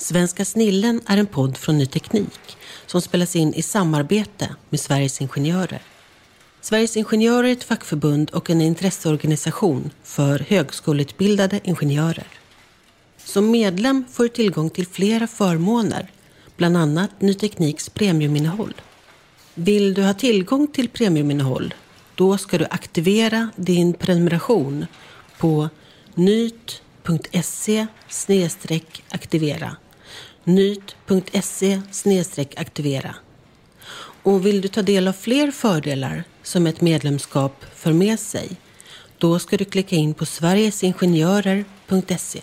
[0.00, 5.20] Svenska snillen är en podd från Ny Teknik som spelas in i samarbete med Sveriges
[5.20, 5.82] Ingenjörer.
[6.60, 12.26] Sveriges Ingenjörer är ett fackförbund och en intresseorganisation för högskoleutbildade ingenjörer.
[13.24, 16.10] Som medlem får du tillgång till flera förmåner,
[16.56, 18.74] bland annat Ny Tekniks premiuminnehåll.
[19.54, 21.74] Vill du ha tillgång till premiuminnehåll?
[22.14, 24.86] Då ska du aktivera din prenumeration
[25.38, 25.68] på
[26.14, 27.86] nyt.se
[29.10, 29.76] aktivera
[30.44, 31.80] nyt.se
[32.56, 33.14] aktivera.
[34.22, 38.48] Och vill du ta del av fler fördelar som ett medlemskap för med sig,
[39.18, 42.40] då ska du klicka in på sverigesingenjörer.se.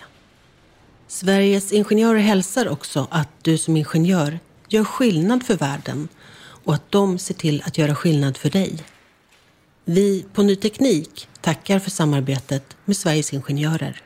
[1.08, 4.39] Sveriges Ingenjörer hälsar också att du som ingenjör
[4.70, 6.08] gör skillnad för världen
[6.39, 8.84] och att de ser till att göra skillnad för dig.
[9.86, 14.02] Vi på Ny Teknik tackar för samarbetet med Sveriges Ingenjörer.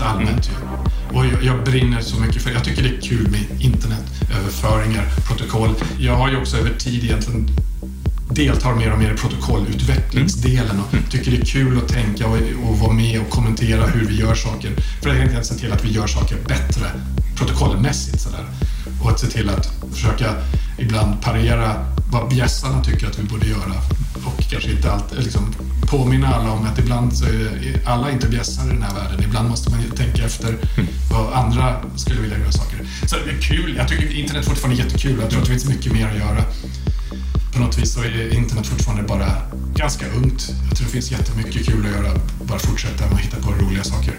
[0.00, 1.16] Rätt allmänt ju.
[1.16, 5.74] Och jag, jag brinner så mycket för Jag tycker det är kul med internetöverföringar, protokoll.
[5.98, 7.50] Jag har ju också över tid egentligen
[8.30, 11.04] deltar mer och mer i protokollutvecklingsdelen och mm.
[11.10, 12.36] tycker det är kul att tänka och,
[12.68, 14.70] och vara med och kommentera hur vi gör saker.
[15.02, 16.86] För att egentligen se till att vi gör saker bättre
[17.36, 18.20] protokollmässigt.
[18.20, 18.44] Sådär.
[19.02, 20.34] Och att se till att försöka
[20.78, 23.74] ibland parera vad bjässarna tycker att vi borde göra
[24.24, 25.54] och kanske inte alltid liksom,
[25.90, 29.24] påminna alla om att ibland så är alla inte bjässar i den här världen.
[29.24, 30.88] Ibland måste man tänka efter mm.
[31.10, 32.78] vad andra skulle vilja göra saker.
[33.06, 33.76] Så det är kul.
[33.76, 35.18] Jag tycker internet fortfarande är jättekul.
[35.20, 36.42] Jag tror att det finns mycket mer att göra.
[37.52, 39.26] På något vis så är internet fortfarande bara
[39.74, 40.50] ganska ungt.
[40.68, 42.20] Jag tror det finns jättemycket kul att göra.
[42.42, 44.14] Bara fortsätta och hitta på roliga saker.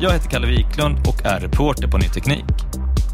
[0.00, 2.44] Jag heter Kalle Wiklund och är reporter på Ny Teknik.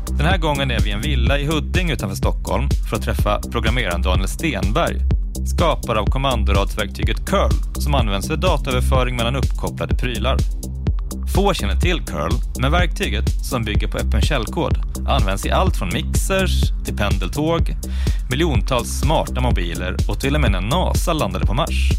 [0.08, 3.41] Den här gången är vi i en villa i Huddinge utanför Stockholm för att träffa
[3.52, 5.00] programmeraren Daniel Stenberg,
[5.47, 10.36] skapare av kommandoradsverktyget curl som används för dataöverföring mellan uppkopplade prylar.
[11.34, 15.88] Få känner till curl, men verktyget, som bygger på öppen källkod, används i allt från
[15.92, 17.76] mixers till pendeltåg,
[18.31, 21.91] miljontals smarta mobiler och till och med när NASA landade på Mars.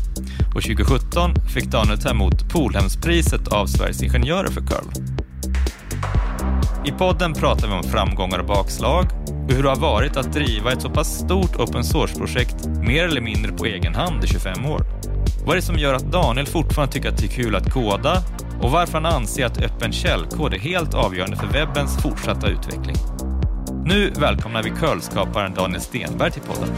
[0.56, 5.25] Och 2017 fick Daniel ta emot Polhemspriset av Sveriges Ingenjörer för curl.
[6.88, 9.06] I podden pratar vi om framgångar och bakslag
[9.48, 13.22] och hur det har varit att driva ett så pass stort open source-projekt mer eller
[13.22, 14.82] mindre på egen hand i 25 år.
[15.46, 18.24] Vad är det som gör att Daniel fortfarande tycker att det är kul att koda
[18.62, 22.96] och varför han anser att öppen källkod är helt avgörande för webbens fortsatta utveckling.
[23.86, 26.70] Nu välkomnar vi curlskaparen Daniel Stenberg till podden.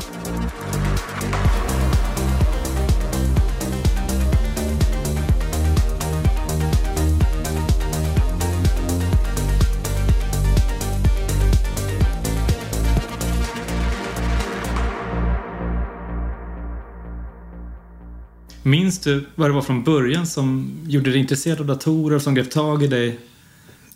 [18.68, 22.52] Minns du vad det var från början som gjorde dig intresserad av datorer, som grep
[22.52, 23.20] tag i dig?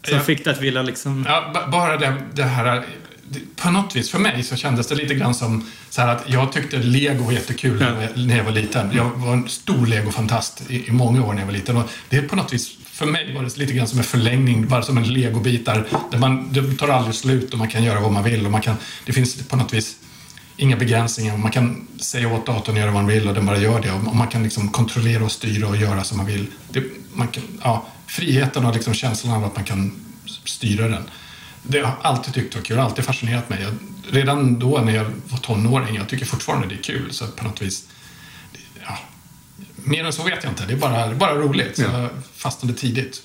[0.04, 0.24] Som ja.
[0.24, 1.26] fick dig att vilja liksom...
[1.28, 2.86] Ja, bara det, det här...
[3.56, 6.78] På något vis, för mig, så kändes det lite grann som så att jag tyckte
[6.78, 8.08] Lego var jättekul ja.
[8.16, 8.92] när jag var liten.
[8.94, 11.78] Jag var en stor Lego-fantast i, i, många år när jag var liten.
[11.78, 14.68] Och det är på något vis, för mig var det lite grann som en förlängning,
[14.68, 15.88] bara som en Lego-bitar.
[16.12, 18.46] Där man, det tar aldrig slut och man kan göra vad man vill.
[18.46, 19.96] Och man kan, det finns på något vis
[20.58, 21.38] inga begränsningar.
[21.38, 23.92] Man kan säga åt datorn att göra vad man vill och den bara gör det.
[23.92, 26.48] Och man kan liksom kontrollera och styra och göra som man vill.
[26.70, 29.92] Det, man kan, ja, friheten och liksom känslan av att man kan
[30.46, 31.04] styra den.
[31.64, 33.62] Det har jag alltid tyckt var kul, alltid fascinerat mig.
[33.62, 33.74] Jag,
[34.16, 37.12] redan då när jag var tonåring, jag tycker fortfarande det är kul.
[37.12, 37.88] Så på något vis,
[38.86, 38.98] ja,
[39.76, 40.66] mer än så vet jag inte.
[40.66, 41.76] Det är bara, bara roligt.
[41.76, 43.22] Så jag fastnade tidigt.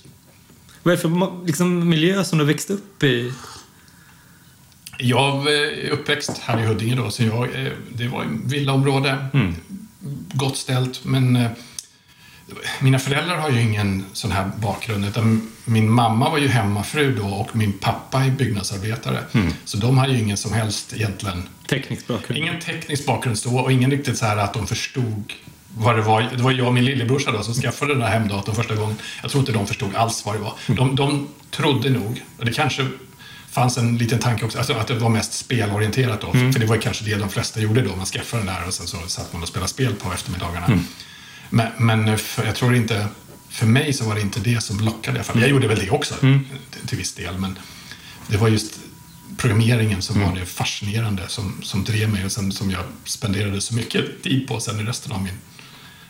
[0.83, 3.33] Vad är det för liksom, miljö som du växte upp i?
[4.99, 9.17] Jag är uppväxt här i Huddinge då, så jag, eh, det var ett villaområde.
[9.33, 9.55] Mm.
[10.33, 11.51] Gott ställt, men eh,
[12.81, 15.05] mina föräldrar har ju ingen sån här bakgrund.
[15.05, 19.19] Utan min mamma var ju hemmafru då och min pappa är byggnadsarbetare.
[19.33, 19.53] Mm.
[19.65, 21.49] Så de har ju ingen som helst egentligen...
[21.69, 22.39] Teknisk bakgrund?
[22.39, 25.33] Ingen teknisk bakgrund så och ingen riktigt så här att de förstod
[25.79, 26.23] vad det var.
[26.37, 28.97] Det var jag och min lillebrorsa då som skaffade den här hemdatorn första gången.
[29.23, 30.55] Jag tror inte de förstod alls vad det var.
[30.67, 30.77] Mm.
[30.77, 32.87] De, de trodde nog, och det kanske
[33.57, 36.31] fanns en liten tanke också, alltså att det var mest spelorienterat då.
[36.31, 36.53] Mm.
[36.53, 37.97] För det var kanske det de flesta gjorde då.
[37.97, 40.67] Man skaffade den där och sen så satt man och spelade spel på eftermiddagarna.
[40.67, 40.81] Mm.
[41.51, 43.09] Men, men för, jag tror inte,
[43.51, 45.23] för mig så var det inte det som lockade.
[45.27, 45.51] Jag mm.
[45.51, 46.45] gjorde väl det också mm.
[46.71, 47.39] till, till viss del.
[47.39, 47.59] Men
[48.29, 48.79] det var just
[49.37, 50.39] programmeringen som var mm.
[50.39, 54.61] det fascinerande som, som drev mig och sen, som jag spenderade så mycket tid på
[54.61, 55.39] sen i resten av min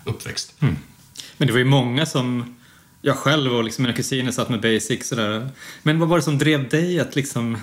[0.05, 0.55] uppväxt.
[0.61, 0.77] Mm.
[1.37, 2.56] Men det var ju många som
[3.07, 5.49] jag själv och liksom mina kusiner satt med basic sådär.
[5.83, 7.59] Men vad var det som drev dig att liksom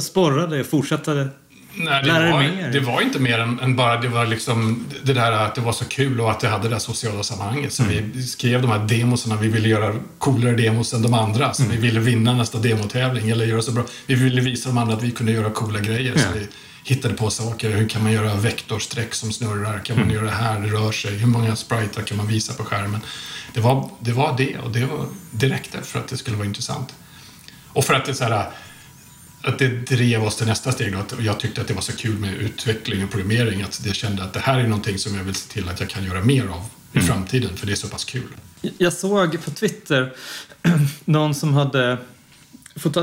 [0.00, 1.28] sporra dig och fortsätta Nej,
[2.02, 2.72] det, Lära var, dig mer.
[2.72, 5.72] det var inte mer än, än bara det var liksom det där att det var
[5.72, 7.72] så kul och att det hade det där sociala sammanhanget.
[7.72, 8.10] Så Mm.
[8.14, 9.36] vi skrev de här demosarna.
[9.36, 11.52] Vi ville göra coolare demos än de andra.
[11.54, 11.76] Så Mm.
[11.76, 13.84] vi ville vinna nästa demotävling eller göra så bra.
[14.06, 16.12] Vi ville visa de andra att vi kunde göra coola grejer.
[16.16, 16.26] Så Ja.
[16.34, 16.46] vi
[16.84, 17.70] hittade på saker.
[17.70, 19.78] Hur kan man göra vektorsträck som snurrar?
[19.84, 20.08] Kan Mm.
[20.08, 20.60] man göra det här?
[20.60, 21.16] Det rör sig.
[21.18, 23.00] Hur många spritar kan man visa på skärmen?
[23.54, 25.06] Det var det, var det och det, var,
[25.48, 26.94] räckte för att det skulle vara intressant.
[27.72, 28.50] Och för att det så här,
[29.42, 30.92] att det drev oss till nästa steg.
[30.92, 33.94] Då, att jag tyckte att det var så kul med utveckling och programmering att jag
[33.94, 36.20] kände att det här är någonting som jag vill se till att jag kan göra
[36.24, 37.06] mer av i Mm.
[37.06, 38.28] framtiden, för det är så pass kul.
[38.78, 40.12] Jag såg på Twitter
[41.04, 41.98] någon som hade
[42.76, 42.96] fått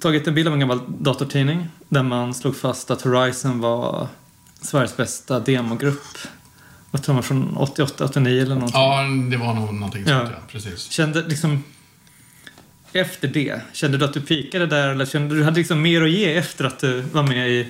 [0.00, 4.08] tagit en bild av en gammal datortidning där man slog fast att Horizon var
[4.60, 6.18] Sveriges bästa demogrupp.
[6.90, 8.80] Vad tror man från 88, 89 eller någonting.
[8.80, 10.18] Ja, det var nog någonting Ja.
[10.18, 10.42] sånt, ja.
[10.52, 10.90] Precis.
[10.90, 11.64] Kände liksom
[12.92, 16.10] efter det, kände du att du pikade där eller kände du hade liksom mer att
[16.10, 17.68] ge efter att du var med i...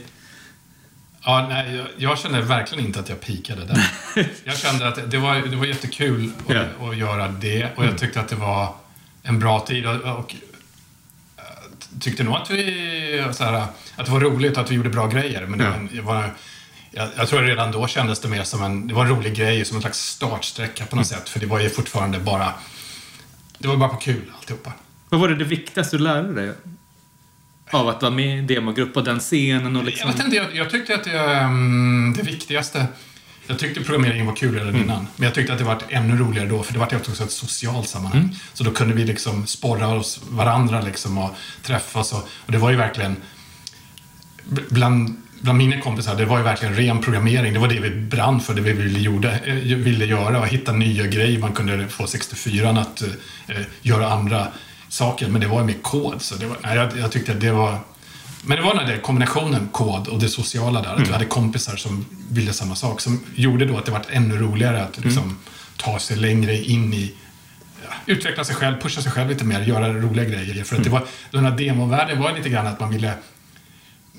[1.25, 3.91] Ja, nej, jag, jag kände verkligen inte att jag pikade där.
[4.45, 6.89] jag kände att det var, det var jättekul att, Ja.
[6.91, 8.75] att göra det och jag tyckte att det var
[9.23, 10.35] en bra tid och, och
[11.37, 11.43] eh,
[12.01, 13.53] tyckte nog att vi, så här,
[13.97, 15.47] att det var roligt att vi gjorde bra grejer.
[15.47, 16.35] Men en- det var,
[16.97, 19.65] jag, jag tror redan då kändes det mer som en, det var en rolig grej,
[19.65, 21.29] som en slags startsträcka på något sätt.
[21.29, 22.55] För det var ju fortfarande bara,
[23.59, 24.73] det var bara på kul alltihopa.
[25.09, 26.53] Vad var det det viktigaste du lärde dig
[27.71, 30.09] av att vara med i en demogrupp och den scenen och liksom...
[30.11, 32.87] Jag vet inte, jag, jag tyckte att det, mm, det viktigaste...
[33.47, 34.83] Jag tyckte programmeringen var kul redan Mm.
[34.83, 35.07] innan.
[35.17, 37.89] Men jag tyckte att det var ännu roligare då, för det var också ett socialt
[37.89, 38.21] sammanhang.
[38.21, 38.35] Mm.
[38.55, 41.31] Så då kunde vi liksom sporra oss varandra liksom och
[41.63, 42.13] träffas.
[42.13, 43.17] Och, och det var ju verkligen...
[44.71, 47.53] Bland, bland mina kompisar, det var ju verkligen ren programmering.
[47.53, 50.41] Det var det vi brann för, det vi ville, gjorde, eh, ville göra.
[50.41, 51.39] Och hitta nya grejer.
[51.39, 54.47] Man kunde få 64 att eh, göra andra
[54.89, 55.29] saker.
[55.29, 56.23] Men det var ju med kod.
[56.23, 57.79] Så det var, nej, jag, jag tyckte att det var...
[58.43, 60.95] Men det var den där kombinationen kod och det sociala där.
[60.95, 63.01] Att vi hade kompisar som ville samma sak.
[63.01, 65.39] Som gjorde då att det var ännu roligare att liksom
[65.77, 67.15] ta sig längre in i
[67.83, 70.65] ja, utveckla sig själv, pusha sig själv lite mer, göra roliga grejer.
[70.65, 73.13] För att det var, den här demovärlden var lite grann att man ville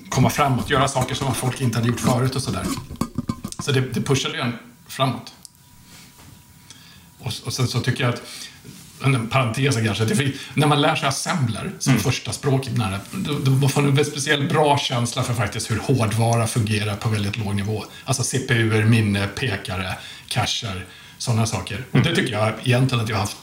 [0.09, 2.65] komma framåt, göra saker som folk inte hade gjort förut och sådär.
[3.59, 4.54] Så det, det pushade en
[4.88, 5.33] framåt.
[7.19, 8.21] Och, och sen så tycker jag att
[9.04, 10.06] en parentes kanske.
[10.06, 12.69] Det är, när man lär sig assembler som första språk
[13.12, 17.38] då, då får man en speciell bra känsla för faktiskt hur hårdvara fungerar på väldigt
[17.38, 17.86] låg nivå.
[18.06, 19.95] Alltså CPUer, minne, pekare,
[20.27, 20.86] cacher,
[21.18, 21.86] sådana saker.
[21.92, 23.38] Och det tycker jag egentligen att jag har haft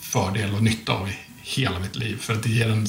[0.00, 2.18] fördel och nytta av i hela mitt liv.
[2.20, 2.86] För att det ger en...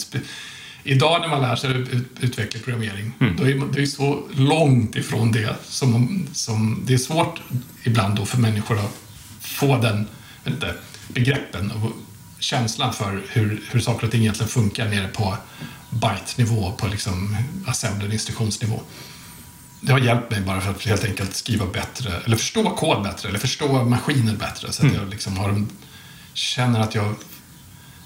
[0.83, 4.95] Idag när man lär sig ut, ut, utveckla programmering, då är det är så långt
[4.95, 6.83] ifrån det som, som...
[6.85, 7.41] Det är svårt
[7.83, 8.97] ibland då för människor att
[9.39, 10.07] få den
[10.47, 10.75] inte,
[11.07, 11.91] begreppen och
[12.39, 15.37] känslan för hur, hur saker och ting egentligen funkar nere på
[15.89, 17.37] byte-nivå, på liksom
[17.67, 18.81] assembler, instruktionsnivå.
[19.81, 23.29] Det har hjälpt mig bara för att helt enkelt skriva bättre, eller förstå kod bättre,
[23.29, 24.71] eller förstå maskiner bättre.
[24.71, 25.69] Så att jag liksom har en,
[26.33, 27.15] känner att jag,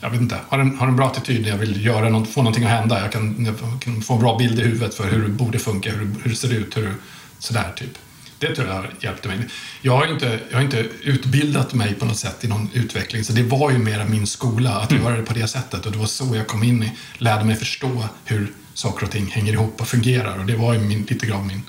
[0.01, 2.41] jag vet inte, har en, har en bra attityd när jag vill göra något, få
[2.41, 3.01] någonting att hända.
[3.01, 5.91] Jag kan, jag kan få en bra bild i huvudet för hur det borde funka,
[5.91, 6.93] hur, hur det ser ut, hur,
[7.39, 7.97] sådär typ.
[8.39, 9.39] Det tror jag hjälpte mig.
[9.81, 13.33] Jag har inte, jag har inte utbildat mig på något sätt i någon utveckling, så
[13.33, 15.85] det var ju mera min skola att göra det på det sättet.
[15.85, 19.25] Och det var så jag kom in i, lärde mig förstå hur saker och ting
[19.25, 20.39] hänger ihop och fungerar.
[20.39, 21.61] Och det var ju min, lite grann min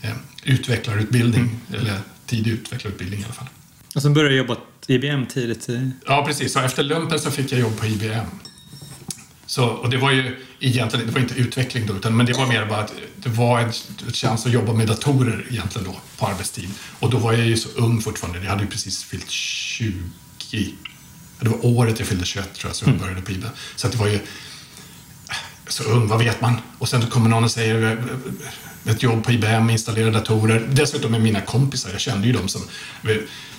[0.00, 0.10] eh,
[0.44, 3.48] utvecklarutbildning, eller tidig utvecklarutbildning i alla fall.
[3.94, 4.56] Och sen började du jobba
[4.90, 5.90] IBM tidigt i...
[6.06, 6.52] Ja, precis.
[6.52, 8.26] Så efter lumpen så fick jag jobb på IBM.
[9.46, 12.46] Så, och det var ju egentligen, det var inte utveckling då, utan, men det var
[12.46, 13.72] mer bara att det var en,
[14.12, 16.68] chans att jobba med datorer egentligen då, på arbetstid.
[16.98, 19.94] Och då var jag ju så ung fortfarande, jag hade ju precis fyllt 20.
[21.40, 23.48] Det var året jag fyllde 21 tror jag, så jag började på IBM.
[23.76, 24.18] Så att det var ju
[25.66, 26.54] så ung, vad vet man?
[26.78, 28.04] Och sen kommer någon och säger
[28.84, 30.68] ett jobb på IBM, installera datorer.
[30.70, 32.62] Dessutom med mina kompisar, jag kände ju dem som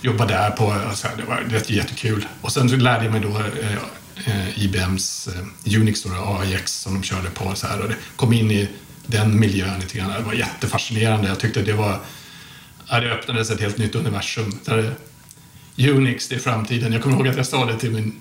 [0.02, 2.26] jobbade där på, alltså, det var det jättekul.
[2.42, 3.74] Och sen så lärde jag mig då eh,
[4.26, 6.10] eh IBMs eh, Unix, då,
[6.42, 7.56] AIX, som de körde på.
[7.56, 8.68] Så här, och det kom in i
[9.06, 10.12] den miljön lite grann.
[10.12, 11.28] Det var jättefascinerande.
[11.28, 12.00] Jag tyckte det var...
[12.88, 14.60] Ja, det öppnades ett helt nytt universum.
[14.66, 14.96] Där
[15.78, 16.94] eh, Unix, det är framtiden.
[16.94, 18.20] Jag kommer ihåg att jag sa det till min,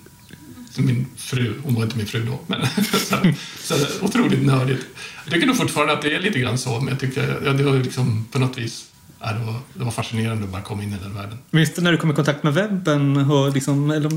[0.83, 1.55] min fru.
[1.65, 2.41] Hon var inte min fru då.
[2.47, 2.67] Men
[3.09, 4.87] så, här, så här, otroligt nördigt.
[5.25, 6.81] Jag tycker nog fortfarande att det är lite grann så.
[6.81, 8.85] Men jag tycker ja, det var liksom på något vis...
[9.21, 11.39] Ja, det, var, det var fascinerande att bara komma in i den världen.
[11.51, 14.11] Minns du när du kom i kontakt med webben och liksom, eller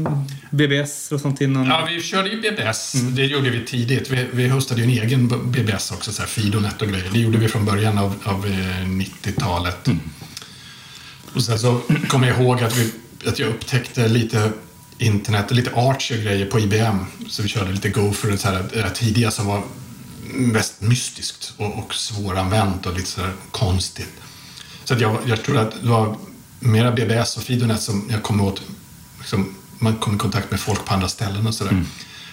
[0.51, 1.65] BBS och sånt innan?
[1.65, 2.91] Ja, vi körde ju BBS.
[2.91, 4.09] Det gjorde vi tidigt.
[4.09, 7.09] Vi, vi hostade ju en egen BBS också, så här Fidonet och grejer.
[7.13, 9.89] Det gjorde vi från början av, av eh, 90-talet.
[11.33, 12.91] Och sen så kommer jag ihåg att, vi,
[13.29, 14.51] att jag upptäckte lite
[15.01, 17.05] internet och lite Archie och grejer på IBM.
[17.29, 19.63] Så vi körde lite Gopher och så här, det tidiga som var
[20.33, 24.13] mest mystiskt och, och svåranvänt och lite sådär konstigt.
[24.83, 26.17] Så att jag, jag tror att det var
[26.59, 28.61] mera BBS och Fidonet som jag kom åt.
[29.17, 31.71] Liksom, man kom i kontakt med folk på andra ställen och sådär.
[31.71, 31.85] Mm.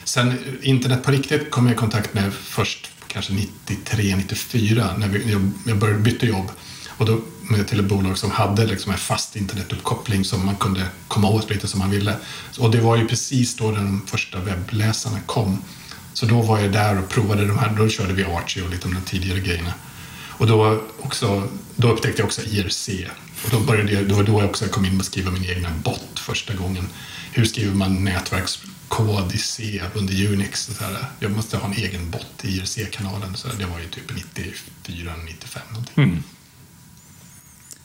[0.04, 5.32] Sen internet på riktigt kom jag i kontakt med först kanske 93, 94 när vi,
[5.32, 6.50] jag, jag började byta jobb.
[6.98, 10.86] Och då med till ett bolag som hade liksom en fast internetuppkoppling som man kunde
[11.08, 12.16] komma åt lite som man ville.
[12.58, 15.62] Och det var ju precis då de första webbläsarna kom.
[16.12, 17.74] Så då var jag där och provade de här.
[17.78, 19.74] Då körde vi Archie och lite av de tidigare grejerna.
[20.38, 22.88] Och då, också, då upptäckte jag också IRC.
[23.44, 25.70] Och då, började jag, då var då jag också kom in och skriva min egna
[25.84, 26.88] bot första gången.
[27.32, 30.64] Hur skriver man nätverkskod i C under Unix?
[30.64, 31.04] Så här.
[31.20, 33.36] Jag måste ha en egen bot i IRC-kanalen.
[33.36, 36.04] Så det var ju typ 94, 95 någonting.
[36.04, 36.22] Mm.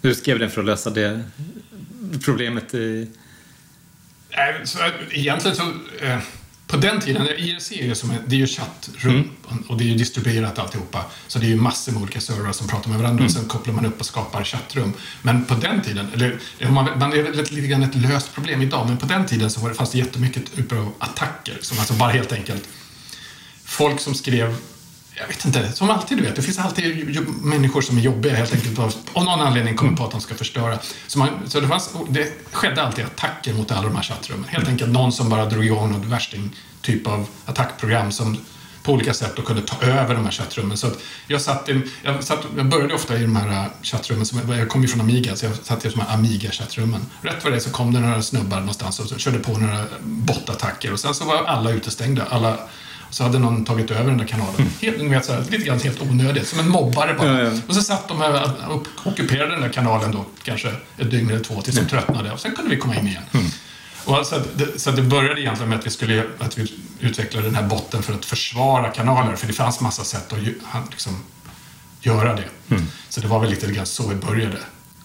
[0.04, 1.24] Du skrev den för att lösa det
[2.26, 3.08] problemet i...
[4.64, 4.78] Så,
[5.12, 5.64] egentligen så...
[6.02, 6.20] Eh,
[6.68, 9.64] på den tiden, IRC är ju, som det är ju chattrum mm.
[9.68, 11.06] och det är ju distribuerat alltihopa.
[11.28, 13.26] Så det är ju massor med olika servrar som pratar med varandra mm.
[13.26, 14.94] och sen kopplar man upp och skapar chattrum.
[15.22, 18.88] Men på den tiden, eller man, man är lite, lite grann ett löst problem idag,
[18.88, 21.94] men på den tiden så var det, fanns det jättemycket typer av attacker som alltså
[21.94, 22.68] bara helt enkelt
[23.74, 24.56] folk som skrev
[25.16, 28.54] jag vet inte, som alltid du vet, det finns alltid människor som är jobbiga helt
[28.54, 30.80] enkelt av, av någon anledning kommer på att de ska förstöra.
[31.08, 34.46] Så, man, så det, fanns, det skedde alltid attacker mot alla de här chattrummen.
[34.50, 38.38] Helt enkelt någon som bara drog igång något värsting typ av attackprogram som
[38.84, 40.78] på olika sätt då kunde ta över de här chattrummen.
[40.78, 40.88] Så
[41.28, 41.70] jag, satt
[42.04, 45.36] jag, satt, jag började ofta i de här chattrummen, som, jag kom ju från Amiga,
[45.36, 47.06] så jag satt i de här Amiga-chattrummen.
[47.22, 51.00] Rätt vad det så kom det några snubbar någonstans och körde på några bottattacker och
[51.00, 52.26] sen så var alla utestängda.
[52.30, 52.58] Alla,
[53.14, 54.56] så hade någon tagit över den där kanalen.
[54.58, 54.70] Mm.
[54.82, 57.42] Helt, vet, så här, lite grann helt onödigt, som en mobbare bara.
[57.42, 57.60] Ja, ja.
[57.68, 61.44] Och så satt de här och ockuperade den där kanalen då, kanske ett dygn eller
[61.44, 62.32] två, tills de tröttnade.
[62.32, 63.24] Och sen kunde vi komma in igen.
[63.32, 63.46] Mm.
[64.06, 67.56] Och alltså, det, så det började egentligen med att vi, skulle, att vi utvecklade den
[67.56, 70.40] här botten för att försvara kanaler, för det fanns massa sätt att
[70.92, 71.24] liksom,
[72.02, 72.50] göra det.
[72.70, 72.84] Mm.
[73.10, 74.58] Så det var väl lite grann så vi började.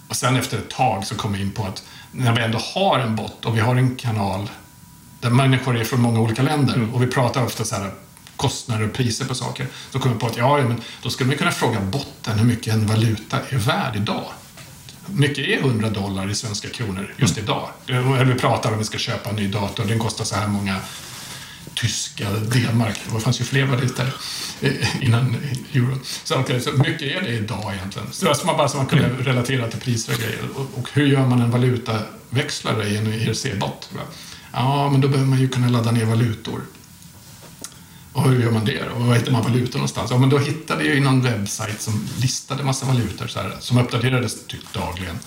[0.09, 2.99] Och sen efter ett tag så kom vi in på att när vi ändå har
[2.99, 4.51] en bot och vi har en kanal
[5.21, 6.95] där människor är från många olika länder mm.
[6.95, 7.91] och vi pratar ofta så här
[8.37, 9.67] kostnader och priser på saker.
[9.91, 12.75] Så kommer vi på att ja, men då skulle man kunna fråga botten hur mycket
[12.75, 14.25] en valuta är värd idag.
[15.07, 17.45] Mycket är 100 dollar i svenska kronor just mm.
[17.45, 17.69] idag.
[17.87, 20.47] Eller vi pratar om att vi ska köpa en ny dator, den kostar så här
[20.47, 20.77] många
[21.75, 23.01] tyska D-mark.
[23.15, 24.07] Det fanns ju fler valutor
[24.61, 25.37] eh, innan
[25.73, 25.99] euro.
[26.25, 28.09] Så, okay, så mycket är det idag egentligen.
[28.13, 29.25] Så man bara så man kunde mm.
[29.25, 30.43] relatera till priser och grejer.
[30.55, 33.91] Och, och hur gör man en valutaväxlare i en ERC-bot?
[34.53, 36.63] Ja, men då behöver man ju kunna ladda ner valutor.
[38.13, 40.11] Och hur gör man det Och var hittar man valutor någonstans?
[40.11, 43.79] Ja, men då hittade jag ju någon webbsajt som listade massa valutor så här, som
[43.79, 45.19] uppdaterades typ dagligen.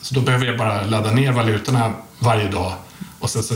[0.00, 2.72] Så då behöver jag bara ladda ner valutorna varje dag
[3.18, 3.54] och sen så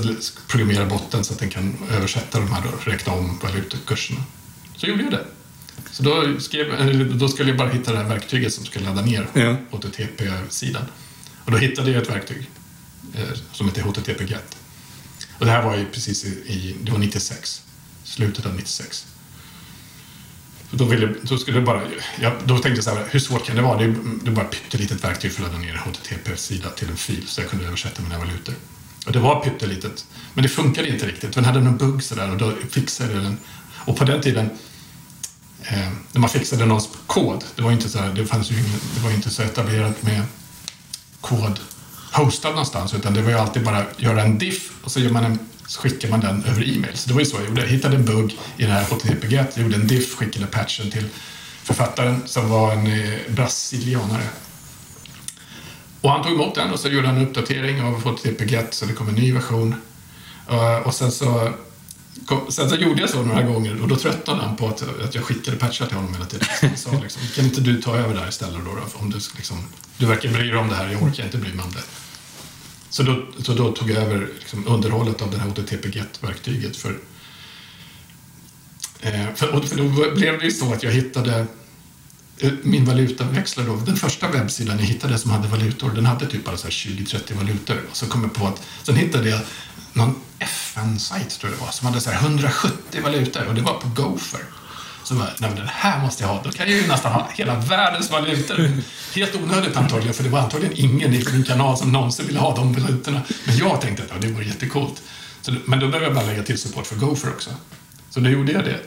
[0.48, 4.20] programmera botten så att den kan översätta de här och räkna om valutakurserna.
[4.76, 5.24] Så gjorde jag det.
[5.90, 9.26] Så då, skrev, då skulle jag bara hitta det här verktyget som skulle ladda ner
[9.32, 9.56] ja.
[9.70, 10.82] HTTP-sidan.
[11.44, 12.50] Och då hittade jag ett verktyg
[13.14, 14.56] Eh, som heter HTTP GET.
[15.38, 17.62] Och det här var ju precis i, i det var 96,
[18.04, 19.06] slutet av 96.
[20.70, 21.82] då, ville, då, skulle bara,
[22.20, 23.78] jag, då tänkte jag så här, hur svårt kan det vara?
[23.78, 26.70] Det är, mm, det är bara ett pyttelitet verktyg för att ladda ner en HTTP-sida
[26.70, 28.54] till en fil så jag kunde översätta mina valutor.
[29.06, 31.32] Och det var pyttelitet, men det funkade inte riktigt.
[31.32, 33.38] Den hade någon bugg sådär och då fixade jag den.
[33.74, 34.50] Och på den tiden,
[35.62, 38.54] eh, när man fixade någons kod, det var inte så här, det fanns ju
[38.94, 40.22] det var inte så etablerat med
[41.20, 41.60] kod
[42.12, 45.24] hostad någonstans utan det var ju alltid bara göra en diff och så, gör man
[45.24, 46.96] en, så skickar man den över e-mail.
[46.96, 47.60] Så det var ju så jag gjorde.
[47.60, 51.04] Jag hittade en bugg i den här HTTP-get, gjorde en diff, skickade patchen till
[51.62, 54.28] författaren som var en eh, brasilianare.
[56.00, 58.92] Och han tog emot den och så gjorde han en uppdatering av HTTP-get så det
[58.92, 59.74] kom en ny version.
[60.50, 61.52] Uh, och sen så,
[62.26, 65.14] kom, sen så gjorde jag så några gånger och då tröttnade han på att, att
[65.14, 66.46] jag skickade patchar till honom hela tiden.
[66.60, 68.70] Så han sa liksom, kan inte du ta över där istället då?
[68.74, 69.56] då om du, liksom,
[69.96, 71.82] du verkar bry dig om det här, jag orkar inte bry mig om det.
[72.90, 76.98] Så då, så då tog jag över liksom underhållet av det här http verktyget För,
[79.00, 81.46] eh, för, för då blev det ju så att jag hittade
[82.38, 86.44] eh, min valutaväxlare då, den första webbsidan jag hittade som hade valutor, den hade typ
[86.44, 87.76] bara 20-30 valutor.
[87.90, 89.40] Och så kom jag på att, sen hittade jag
[89.92, 93.88] någon FN-sajt tror jag det var, som hade så 170 valutor och det var på
[93.88, 94.44] Gopher.
[95.02, 96.42] Så bara, nej men den här måste jag ha.
[96.42, 98.70] Då kan jag ju nästan ha hela världens valutor.
[99.14, 102.56] Helt onödigt antagligen, för det var antagligen ingen i min kanal som någonsin ville ha
[102.56, 103.22] de valutorna.
[103.44, 105.02] Men jag tänkte att ja, det vore jättecoolt.
[105.40, 107.50] Så, men då behöver jag bara lägga till support för Gopher också.
[108.10, 108.80] Så då gjorde jag det.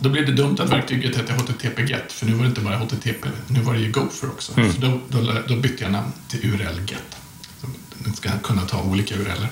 [0.00, 3.28] Då blev det dumt att verktyget hette HTTP-GET, för nu var det inte bara HTTP,
[3.46, 4.58] nu var det ju Gopher också.
[4.58, 4.72] Mm.
[4.72, 7.16] Så då, då, då, bytte jag namn till URL-GET.
[7.27, 7.27] Den
[8.14, 9.48] ska kunna ta olika URLer.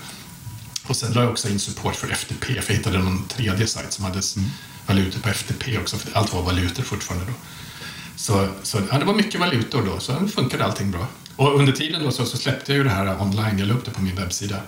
[0.87, 3.93] Och sen la jag också in support för FTP, för jag hittade någon tredje sajt
[3.93, 4.51] som hade mm.
[4.87, 7.33] valutor på FTP också, för allt var valutor fortfarande då.
[8.17, 11.07] Så, så ja, det var mycket valutor då, så funkade allting bra.
[11.37, 13.85] Och under tiden då så, så släppte jag ju det här online, jag la upp
[13.85, 14.61] det på min webbsida.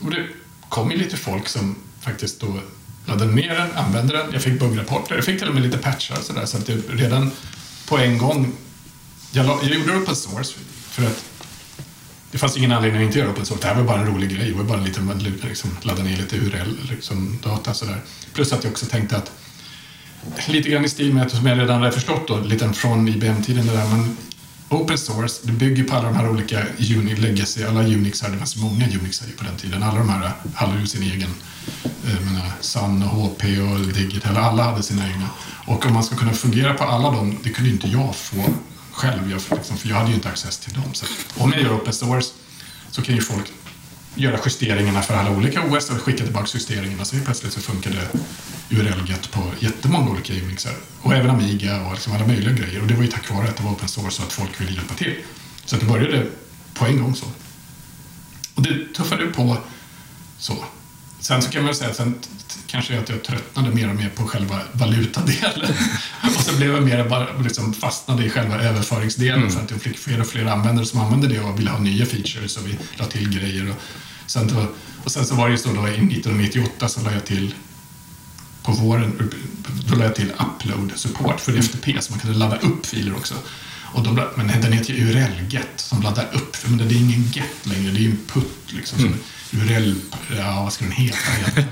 [0.00, 0.26] Och det
[0.68, 2.60] kom ju lite folk som faktiskt då
[3.06, 6.18] laddade ner den, använde den, jag fick buggrapporter, jag fick till och med lite patchar
[6.18, 7.30] och sådär, så att det redan
[7.88, 8.52] på en gång,
[9.32, 10.54] jag, la, jag gjorde open source
[10.90, 11.24] för att
[12.30, 13.62] det fanns ingen anledning att inte göra open source.
[13.62, 14.50] Det här var bara en rolig grej.
[14.50, 15.18] Det var bara en liten,
[15.48, 18.00] liksom, ladda ner lite URL, liksom, data sådär.
[18.32, 19.32] Plus att jag också tänkte att
[20.48, 23.88] lite grann i stil med, som jag redan hade förstått då, lite från IBM-tiden, där
[23.88, 24.16] men
[24.70, 26.62] Open source, det bygger på alla de här olika
[26.96, 29.82] Unix, legacy, alla Unix, det fanns många Unix på den tiden.
[29.82, 31.34] Alla de här hade ju sin egen,
[31.84, 35.28] eh, jag menar, Sun och HP och Digital, alla hade sina egna.
[35.66, 38.44] Och om man ska kunna fungera på alla dem, det kunde inte jag få
[39.00, 40.94] själv, jag, liksom, för jag hade ju inte access till dem.
[40.94, 42.28] Så om jag gör open source
[42.90, 43.52] så kan ju folk
[44.14, 48.08] göra justeringarna för alla olika OS och skicka tillbaka justeringarna så plötsligt så funkar det
[48.76, 50.74] URL-get på jättemånga olika Unixar.
[51.02, 52.80] Och även Amiga och liksom alla möjliga grejer.
[52.80, 54.72] Och det var ju tack vare att det var open source och att folk ville
[54.72, 55.16] hjälpa till.
[55.64, 56.26] Så att det började
[56.74, 57.26] på en gång så.
[58.54, 59.56] Och det tuffade på
[60.38, 60.64] så.
[61.20, 62.14] Sen så kan man säga att sen
[62.70, 65.74] kanske att jag tröttnade mer och mer på själva valutadelen.
[66.36, 69.52] och så blev jag mer bara liksom fastnade i själva överföringsdelen mm.
[69.52, 72.06] för att jag fick fler och fler användare som använde det och ville ha nya
[72.06, 73.70] features och vi la till grejer.
[73.70, 73.76] Och
[74.26, 74.66] sen, då,
[75.04, 77.54] och sen så var det ju så då i 1998 så la jag till
[78.62, 79.30] på våren,
[79.88, 83.34] då la jag till upload support för FTP så man kunde ladda upp filer också.
[83.92, 87.66] Och då, men den heter ju URL-get som laddar upp, men det är ingen get
[87.66, 88.98] längre, det är ju en put liksom.
[88.98, 89.14] Mm.
[89.52, 89.94] URL,
[90.36, 91.16] ja vad ska den heta?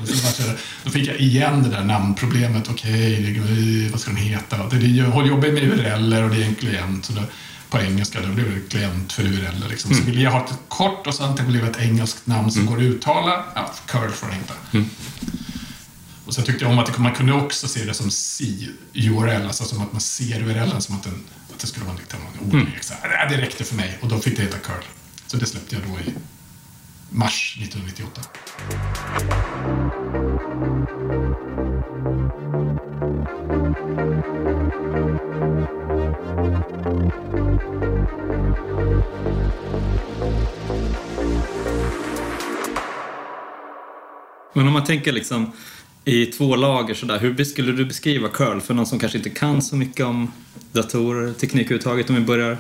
[0.07, 0.43] så,
[0.85, 2.69] då fick jag igen det där namnproblemet.
[2.71, 4.57] Okej, okay, vad ska den heta?
[4.67, 7.05] Det är, jobbar med URL och det är en klient.
[7.05, 7.23] Så då,
[7.71, 9.69] på engelska, då blev det klient för URL.
[9.71, 9.91] Liksom.
[9.91, 10.07] Så mm.
[10.07, 12.75] ville jag ha ett kort och sen det blev ett engelskt namn som mm.
[12.75, 13.45] går att uttala.
[13.55, 14.55] Ja, curl får det heta.
[14.73, 14.91] Mm.
[16.27, 19.83] Och så tyckte jag om att man kunde också se det som C-URL, alltså som
[19.83, 22.81] att man ser URLen som att, den, att det skulle vara liksom en ordlek.
[23.03, 23.29] Mm.
[23.31, 24.83] Det räckte för mig och då fick det heta curl.
[25.27, 26.15] Så det släppte jag då i
[27.11, 28.23] mars 1998.
[44.55, 45.53] Men om man tänker liksom
[46.05, 49.63] i två lager sådär, hur skulle du beskriva curl för någon som kanske inte kan
[49.63, 50.33] så mycket om
[50.73, 52.59] datorer, teknik överhuvudtaget om vi börjar?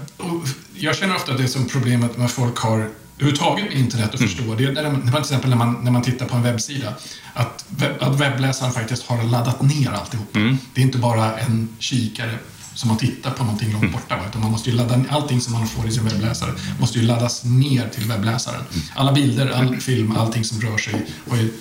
[0.74, 4.42] Jag känner ofta det som problemet med folk har överhuvudtaget med internet att förstå.
[4.42, 4.56] Mm.
[4.56, 6.94] Det är när man, till exempel när man, när man tittar på en webbsida.
[7.34, 10.36] Att, webb, att webbläsaren faktiskt har laddat ner alltihop.
[10.36, 10.58] Mm.
[10.74, 12.38] Det är inte bara en kikare
[12.74, 13.92] som man tittar på någonting långt mm.
[13.92, 14.16] borta.
[14.16, 14.22] Va?
[14.28, 16.50] Utan man måste ju ladda, allting som man får i sin webbläsare
[16.80, 18.60] måste ju laddas ner till webbläsaren.
[18.72, 18.86] Mm.
[18.94, 21.52] Alla bilder, all film, allting som rör sig har ju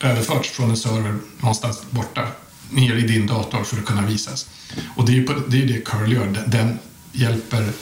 [0.00, 2.26] överförts från en server någonstans borta
[2.70, 4.48] ner i din dator för att kunna visas.
[4.96, 6.26] Och det är ju det, är det Curl gör.
[6.26, 6.78] Den, den
[7.12, 7.72] hjälper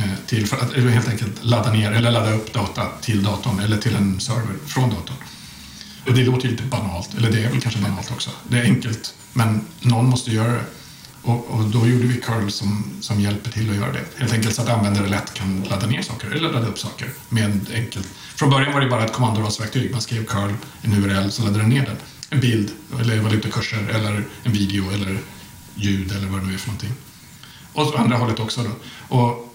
[0.00, 3.76] Eh, till för att helt enkelt ladda ner eller ladda upp data till datorn eller
[3.76, 5.16] till en server från datorn.
[6.06, 8.30] Och det låter ju lite banalt, eller det är väl kanske banalt också.
[8.48, 10.64] Det är enkelt, men någon måste göra det.
[11.22, 14.04] Och, och, då gjorde vi curl som, som hjälper till att göra det.
[14.16, 17.08] Helt enkelt så att användare lätt kan ladda ner saker eller ladda upp saker.
[17.28, 18.08] Med en enkelt.
[18.34, 19.92] Från början var det bara ett kommandoradsverktyg.
[19.92, 21.96] Man skrev curl, en URL, så laddade den ner den.
[22.30, 25.18] En bild, eller valutakurser, eller en video, eller
[25.74, 26.92] ljud eller vad det nu är för någonting.
[27.72, 28.70] Och så andra hållet också då.
[29.16, 29.49] Och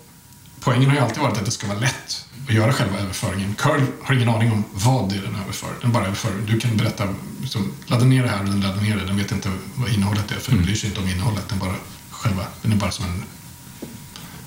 [0.60, 3.56] poängen har ju alltid varit att det ska vara lätt att göra själva överföringen.
[3.56, 5.70] Curl har ingen aning om vad det är den överför.
[5.82, 6.32] Den bara överför.
[6.48, 9.06] Du kan berätta, liksom, ladda ner det här och den laddar ner det.
[9.06, 11.50] Den vet inte vad innehållet är, för den bryr sig inte om innehållet.
[11.50, 11.76] Den, bara,
[12.10, 13.24] själva, den är bara som en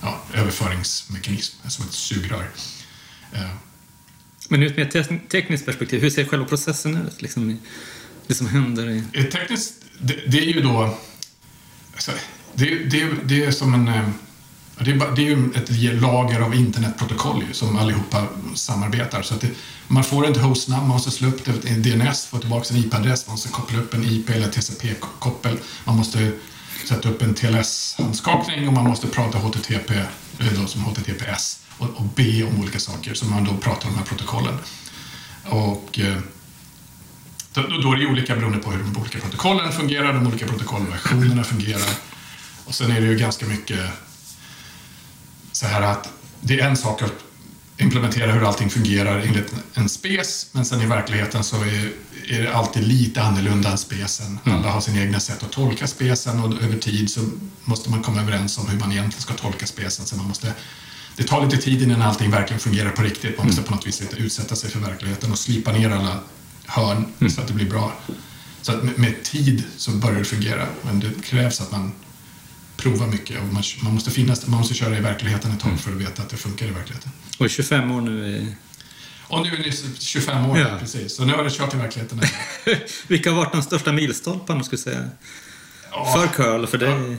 [0.03, 2.51] ja, överföringsmekanism, som ett sugrör.
[3.35, 3.41] Uh.
[4.49, 7.23] Men ur ett mer tekniskt perspektiv, hur ser själva processen ut?
[7.23, 7.59] Liksom,
[8.27, 9.23] det som händer i...
[9.33, 10.99] Tekniskt, det, det är ju då...
[11.93, 12.13] Alltså,
[12.55, 14.09] det, det, det är som en eh,
[14.81, 19.23] det är, det är ju ett lager av internetprotokoll som allihopa samarbetar.
[19.23, 19.51] Så att det,
[19.89, 23.33] man får ett hostnamn, man måste slå upp en DNS, få tillbaka en IP-adress, man
[23.33, 25.59] måste koppla upp en IP eller TCP-koppel.
[25.85, 26.33] Man måste
[26.89, 29.95] sätta upp en TLS-handskakning och man måste prata HTTP,
[30.39, 33.95] eller då som HTTPS och, och be om olika saker som man då pratar om
[33.95, 34.55] de här protokollen.
[35.45, 36.17] Och eh,
[37.53, 41.45] då, då är det olika beroende på hur de olika protokollen fungerar, de olika protokollversionerna
[41.45, 41.91] fungerar.
[42.65, 43.81] Och sen är det ju ganska mycket
[45.59, 46.09] så här att
[46.41, 47.13] det är en sak att
[47.79, 51.93] implementera hur allting fungerar enligt en spes, men sen i verkligheten så är,
[52.29, 54.39] är det alltid lite annorlunda än spesen.
[54.45, 54.59] Mm.
[54.59, 57.21] Alla har sina egna sätt att tolka spesen och över tid så
[57.65, 60.07] måste man komma överens om hur man egentligen ska tolka spesen.
[60.07, 60.55] Så man måste
[61.17, 63.39] det tar lite tid innan allting verkligen fungerar på riktigt.
[63.39, 66.21] Man måste på något vis utsätta sig för verkligheten och slipa ner alla
[66.67, 67.93] hörn så att det blir bra.
[68.63, 71.93] Så att med, med tid så börjar det fungera, men det krävs att man
[72.79, 75.91] provar mycket och man, man måste finnas, man måste köra i verkligheten ett tag för
[75.93, 77.11] att veta att det funkar i verkligheten.
[77.39, 78.47] Och 25 år nu är...
[79.29, 80.77] Och nu är det 25 år, Ja.
[80.81, 81.17] precis.
[81.17, 82.21] Så nu har det kört i verkligheten.
[83.07, 85.05] Vilka har varit de största milstolparna, skulle säga?
[85.91, 86.13] Ja.
[86.17, 87.17] För curl, för dig?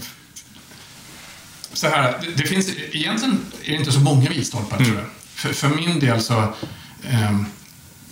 [1.73, 5.05] så här, det, det finns, egentligen är det inte så många milstolpar tror jag.
[5.33, 6.53] För, för min del så
[7.03, 7.45] ehm,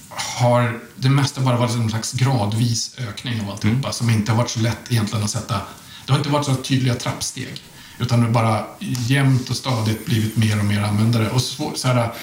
[0.10, 4.50] har det mesta bara varit en slags gradvis ökning av alltihopa som inte har varit
[4.50, 5.62] så lätt egentligen att sätta.
[6.08, 7.62] Det har inte varit så tydliga trappsteg.
[8.00, 11.30] Utan det har bara jämnt och stadigt blivit mer och mer användare.
[11.30, 12.14] Och så, så här,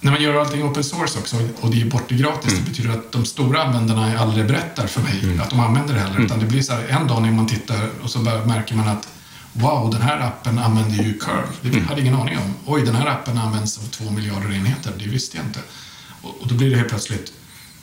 [0.00, 3.12] när man gör allting open source också och det är borta gratis, det betyder att
[3.12, 6.20] de stora användarna aldrig berättar för mig att de använder det heller.
[6.20, 9.08] Utan det blir så här, en dag när man tittar och så märker man att
[9.52, 11.46] Wow, den här appen använder ju curl.
[11.62, 12.54] Det hade jag ingen aning om.
[12.66, 14.92] Oj, den här appen används av två miljarder enheter.
[14.98, 15.60] Det visste jag inte.
[16.22, 17.32] Och, och då blir det helt plötsligt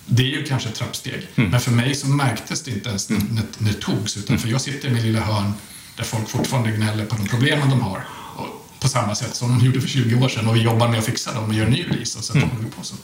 [0.05, 1.27] det är ju kanske ett trappsteg.
[1.35, 3.19] Men för mig så märktes det inte ens när,
[3.57, 4.17] när det togs.
[4.17, 5.53] Utan för jag sitter i min lilla hörn
[5.97, 8.05] där folk fortfarande gnäller på de problemen de har.
[8.35, 10.47] Och på samma sätt som de gjorde för 20 år sedan.
[10.47, 12.19] Och vi jobbar med att fixa dem och gör en ny release.
[12.19, 12.95] Och håller vi på så.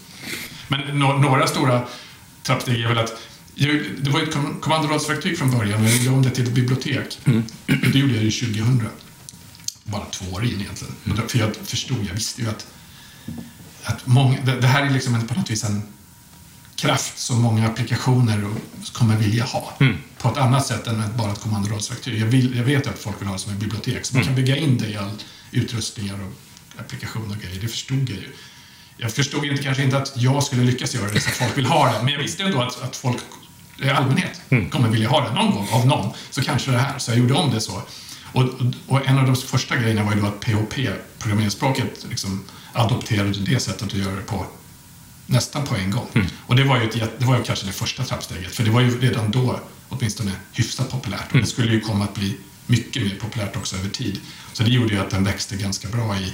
[0.67, 1.87] Men nå- några stora
[2.43, 3.13] trappsteg är väl att
[3.55, 6.53] jag, det var ett kom- kommandoradsverktyg från början och jag gjorde om det till ett
[6.53, 7.19] bibliotek.
[7.65, 8.87] Det gjorde jag ju 2000.
[9.83, 10.95] Bara två år in egentligen.
[11.03, 12.67] Då- För jag förstod, jag visste ju att,
[13.83, 15.81] att många, det, det här är liksom en, på något vis en
[16.81, 18.49] kraft som många applikationer
[18.93, 19.73] kommer vilja ha.
[20.17, 22.21] På ett annat sätt än bara ett kommandoradsverktyg.
[22.21, 24.05] Jag, vill, jag vet att folk vill ha det som ett bibliotek.
[24.05, 25.11] Så man kan bygga in det i all
[25.51, 27.61] utrustningar och applikationer och grejer.
[27.61, 28.29] Det förstod jag ju.
[28.97, 31.65] Jag förstod inte, kanske inte att jag skulle lyckas göra det så att folk vill
[31.65, 32.03] ha det.
[32.03, 33.17] Men jag visste ändå att, att folk
[33.83, 34.41] i allmänhet
[34.71, 36.13] kommer vilja ha det någon gång av någon.
[36.29, 36.99] Så kanske det här.
[36.99, 37.81] Så jag gjorde om det så.
[38.33, 38.49] Och, och,
[38.87, 40.89] och en av de första grejerna var ju då att PHP,
[41.19, 44.45] programmeringsspråket, liksom adopterade det sättet att göra det på
[45.31, 46.07] nästan på en gång.
[46.47, 48.81] Och det var ju, ett, det var ju kanske det första trappsteget, för det var
[48.81, 51.31] ju redan då åtminstone hyfsat populärt.
[51.33, 54.19] Och det skulle ju komma att bli mycket mer populärt också över tid.
[54.53, 56.33] Så det gjorde ju att den växte ganska bra i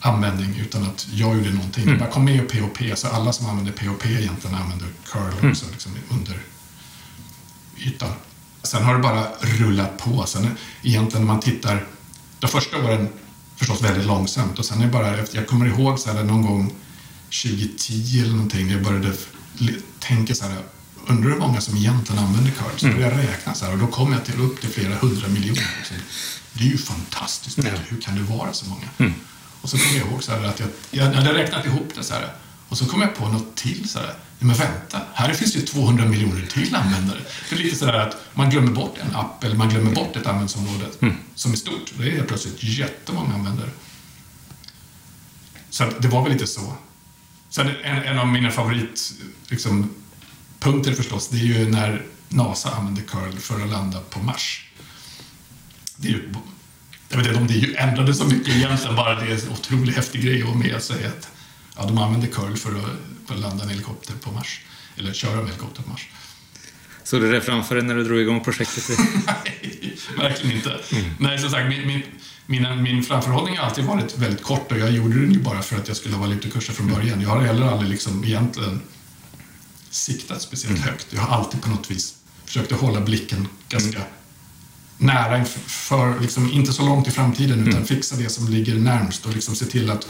[0.00, 1.86] användning utan att jag gjorde någonting.
[1.86, 5.66] Det bara kom med i PHP, så alla som använder PHP egentligen använder curl också
[5.72, 6.38] liksom, under
[7.78, 8.12] ytan.
[8.62, 10.24] Sen har det bara rullat på.
[10.26, 10.50] Sen
[10.82, 11.86] egentligen när man tittar,
[12.38, 13.08] de första åren
[13.56, 16.72] förstås väldigt långsamt och sen är bara, efter- jag kommer ihåg så här, någon gång
[17.30, 19.12] 2010 eller någonting, när jag började
[19.98, 20.62] tänka så här,
[21.06, 22.76] undrar hur många som egentligen använder curl?
[22.76, 25.28] Så började jag räkna så här och då kom jag till upp till flera hundra
[25.28, 25.84] miljoner.
[25.84, 25.94] Så
[26.52, 27.58] det är ju fantastiskt.
[27.88, 29.12] Hur kan det vara så många?
[29.60, 32.14] Och så kom jag ihåg så här att jag, jag hade räknat ihop det så
[32.14, 32.32] här.
[32.68, 34.14] Och så kom jag på något till så här.
[34.38, 37.18] Ja, men vänta, här finns ju 200 miljoner till användare.
[37.50, 40.26] Det är lite sådär att man glömmer bort en app eller man glömmer bort ett
[40.26, 40.86] användningsområde
[41.34, 41.92] som är stort.
[41.98, 43.70] Det är helt plötsligt jättemånga användare.
[45.70, 46.76] Så det var väl lite så.
[47.56, 49.12] Sen en, en av mina favorit
[49.48, 49.94] liksom,
[50.58, 54.70] punkter förstås, det är ju när NASA använde curl för att landa på Mars.
[55.96, 56.32] Det är ju,
[57.08, 59.96] jag vet inte om det ju ändrade så mycket egentligen, bara det är en otroligt
[59.96, 61.30] häftig grej att med säga att
[61.76, 62.84] ja, de använde curl för att,
[63.26, 64.60] för att landa en helikopter på Mars.
[64.96, 66.08] Eller köra en helikopter på Mars.
[67.02, 68.88] Såg du det framför dig när du drog igång projektet?
[69.26, 70.80] Nej, verkligen inte.
[71.18, 72.02] Nej, som sagt, min, min,
[72.46, 75.76] min, min framförhållning har alltid varit väldigt kort och jag gjorde den ju bara för
[75.76, 77.20] att jag skulle ha valutakurser från början.
[77.20, 78.80] Jag har heller aldrig liksom egentligen
[79.90, 81.06] siktat speciellt högt.
[81.10, 84.00] Jag har alltid på något vis försökt att hålla blicken ganska
[84.98, 89.26] nära, inför- för, liksom, inte så långt i framtiden, utan fixa det som ligger närmst
[89.26, 90.08] och liksom se till att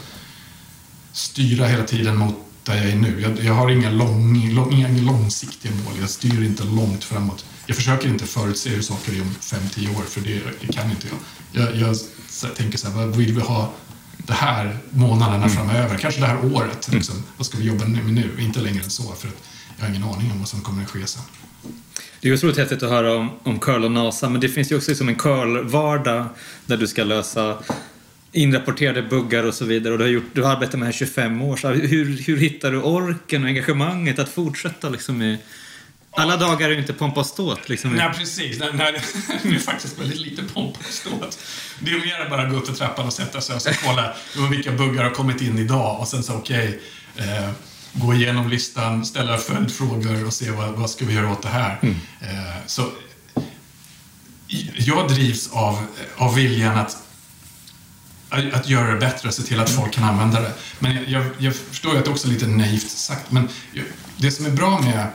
[1.11, 3.21] styra hela tiden mot där jag är nu.
[3.21, 5.93] Jag, jag har inga, lång, lång, inga långsiktiga mål.
[5.99, 7.45] Jag styr inte långt framåt.
[7.67, 11.07] Jag försöker inte förutse hur saker är om 5-10 år, för det, det kan inte
[11.07, 11.63] jag.
[11.63, 11.97] Jag, jag
[12.55, 13.73] tänker så här, vad vill vi ha
[14.17, 15.97] det här månaderna framöver?
[15.97, 16.89] Kanske det här året.
[16.91, 17.23] Liksom.
[17.37, 18.29] Vad ska vi jobba med nu?
[18.39, 19.43] Inte längre än så, för att
[19.77, 21.23] jag har ingen aning om vad som kommer att ske sen.
[22.21, 24.75] Det är otroligt häftigt att höra om, om curl och NASA, men det finns ju
[24.75, 26.25] också liksom en curl-vardag
[26.65, 27.57] där du ska lösa
[28.31, 29.93] inrapporterade buggar och så vidare.
[29.93, 31.57] Och du har, gjort, du har arbetat med det här i 25 år.
[31.57, 35.37] Så hur, hur hittar du orken och engagemanget att fortsätta liksom i...
[36.17, 37.69] Alla dagar är ju inte pompa och ståt.
[37.69, 37.91] Liksom.
[37.91, 38.59] Nej, precis.
[38.59, 39.01] Nej, nej,
[39.43, 41.39] det är faktiskt väldigt lite pomp och ståt.
[41.79, 44.13] Det är mer bara att gå upp för trappan och sätta sig och så kolla
[44.35, 46.79] hur- vilka buggar har kommit in idag och sen så okej,
[47.17, 47.49] eh,
[47.93, 51.77] gå igenom listan, ställa följdfrågor och se vad, vad ska vi göra åt det här.
[52.21, 52.89] Eh, så
[54.77, 55.85] jag drivs av,
[56.17, 56.97] av viljan att
[58.53, 60.53] att göra det bättre se till att folk kan använda det.
[60.79, 63.49] Men jag, jag, jag förstår ju att det också är lite naivt sagt, men
[64.17, 65.07] det som är bra med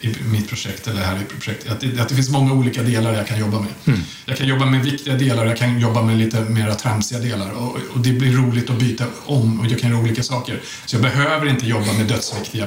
[0.00, 1.72] i mitt projekt eller här i projektet.
[1.72, 3.98] Att det, att det finns många olika delar jag kan jobba med.
[4.24, 7.50] Jag kan jobba med viktiga delar jag kan jobba med lite mera tramsiga delar.
[7.50, 10.60] Och, och det blir roligt att byta om och jag kan göra olika saker.
[10.86, 12.66] Så jag behöver inte jobba med dödsviktiga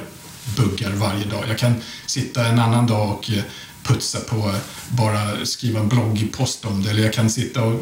[0.56, 1.44] buggar varje dag.
[1.50, 1.74] Jag kan
[2.06, 3.44] sitta en annan dag och eh,
[3.90, 4.54] putsa på,
[4.90, 6.90] bara skriva bloggpost om det.
[6.90, 7.80] Eller jag kan sitta och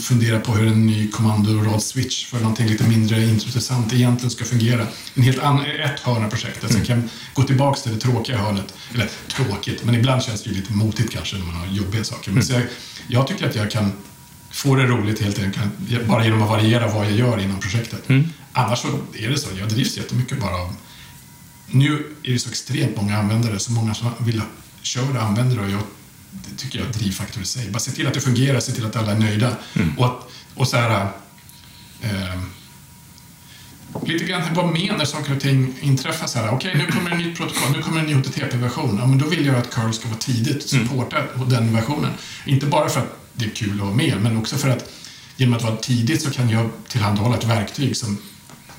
[0.00, 4.86] fundera på hur en ny kommandorad-switch för någonting lite mindre intressant egentligen ska fungera.
[5.14, 6.72] En helt an, ett hörn av projektet.
[6.72, 8.74] Sen kan gå tillbaks till det tråkiga hörnet.
[8.94, 12.30] Eller tråkigt, men ibland känns det ju lite motigt kanske när man har jobbiga saker.
[12.30, 12.62] Men så jag,
[13.08, 13.92] jag tycker att jag kan
[14.50, 15.68] få det roligt helt enkelt
[16.06, 18.08] bara genom att variera vad jag gör inom projektet.
[18.52, 20.74] Annars så är det så, jag drivs jättemycket bara av
[21.70, 24.42] nu är det så extremt många användare, så många som vill
[24.88, 25.82] köra och använder det och jag
[26.30, 27.70] det tycker jag är drivfaktor i sig.
[27.70, 29.56] Bara se till att det fungerar, se till att alla är nöjda.
[29.96, 31.08] Och, att, och så här...
[32.02, 32.40] Eh,
[34.06, 36.26] lite grann vad med när saker och ting inträffar.
[36.26, 38.96] så här, Okej, nu kommer en nytt protokoll, nu kommer en ny HTTP-version.
[39.00, 42.10] Ja, men då vill jag att curl ska vara tidigt och supporta den versionen.
[42.44, 44.90] Inte bara för att det är kul att vara med, men också för att
[45.36, 48.18] genom att vara tidigt så kan jag tillhandahålla ett verktyg som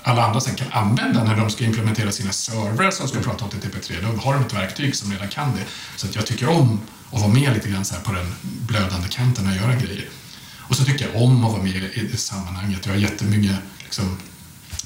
[0.09, 4.01] alla andra sen kan använda när de ska implementera sina servrar som ska prata HTTP3.
[4.01, 5.63] Då har de ett verktyg som redan kan det.
[5.95, 9.07] Så att jag tycker om att vara med lite grann så här på den blödande
[9.07, 10.09] kanten och göra grejer.
[10.57, 12.85] Och så tycker jag om att vara med i det sammanhanget.
[12.85, 14.17] Jag har jättemycket liksom,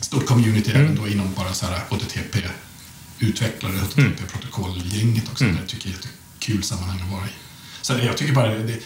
[0.01, 5.45] stort community även då inom bara så här HTTP-utvecklare, HTTP-protokollgänget också.
[5.45, 6.07] Det tycker jag är ett
[6.39, 7.31] kul sammanhang att vara i.
[7.81, 8.79] Så jag tycker bara det,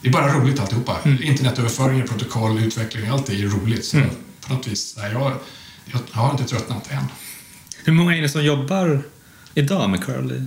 [0.00, 0.98] det är bara roligt alltihopa.
[1.04, 3.84] Internetöverföring, protokoll, utveckling, allt det är roligt.
[3.84, 4.00] Så
[4.40, 5.32] på något vis, nej, jag,
[5.84, 7.04] jag har inte tröttnat än.
[7.84, 9.02] Hur många är det som jobbar
[9.54, 10.42] idag med curl?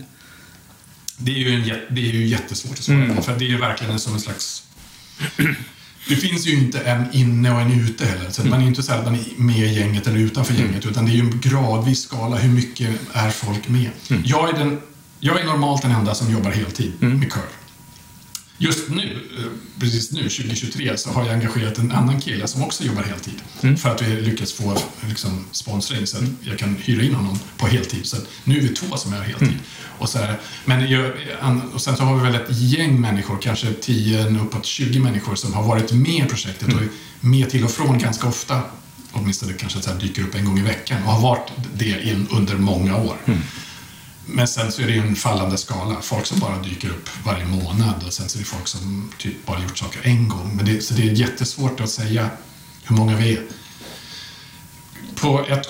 [1.18, 3.58] Det är ju, en, det är ju jättesvårt att svara på, för det är ju
[3.58, 4.64] verkligen som en slags...
[6.10, 8.30] Det finns ju inte en inne och en ute heller.
[8.30, 11.12] Så att man är ju inte är med i gänget eller utanför gänget, utan det
[11.12, 12.38] är ju en gradvis skala.
[12.38, 13.90] Hur mycket är folk med?
[14.24, 14.82] Jag, är den,
[15.20, 17.42] jag är normalt den enda som jobbar heltid med curl.
[18.60, 19.44] Just nu, eh,
[19.80, 23.34] precis nu, 2023, så har jag engagerat en annan kille som också jobbar heltid.
[23.78, 24.78] För att vi lyckats få
[25.10, 28.06] liksom, sponsring så att jag kan hyra in honom på heltid.
[28.06, 29.58] Så att nu är vi två som är heltid.
[30.00, 33.38] Och, så här, men jag, an- och sen så har vi väl ett gäng människor,
[33.42, 36.88] kanske 10, uppåt 20 människor som har varit med i projektet och är
[37.20, 38.62] med till och från ganska ofta.
[39.12, 42.56] Åtminstone kanske så dyker upp en gång i veckan och har varit det i- under
[42.56, 43.18] många år.
[44.30, 46.02] Men sen så är det ju en fallande skala.
[46.02, 49.46] Folk som bara dyker upp varje månad och sen så är det folk som typ
[49.46, 50.56] bara gjort saker en gång.
[50.56, 52.30] Men det, så det är jättesvårt att säga
[52.84, 53.44] hur många vi är.
[55.16, 55.68] På ett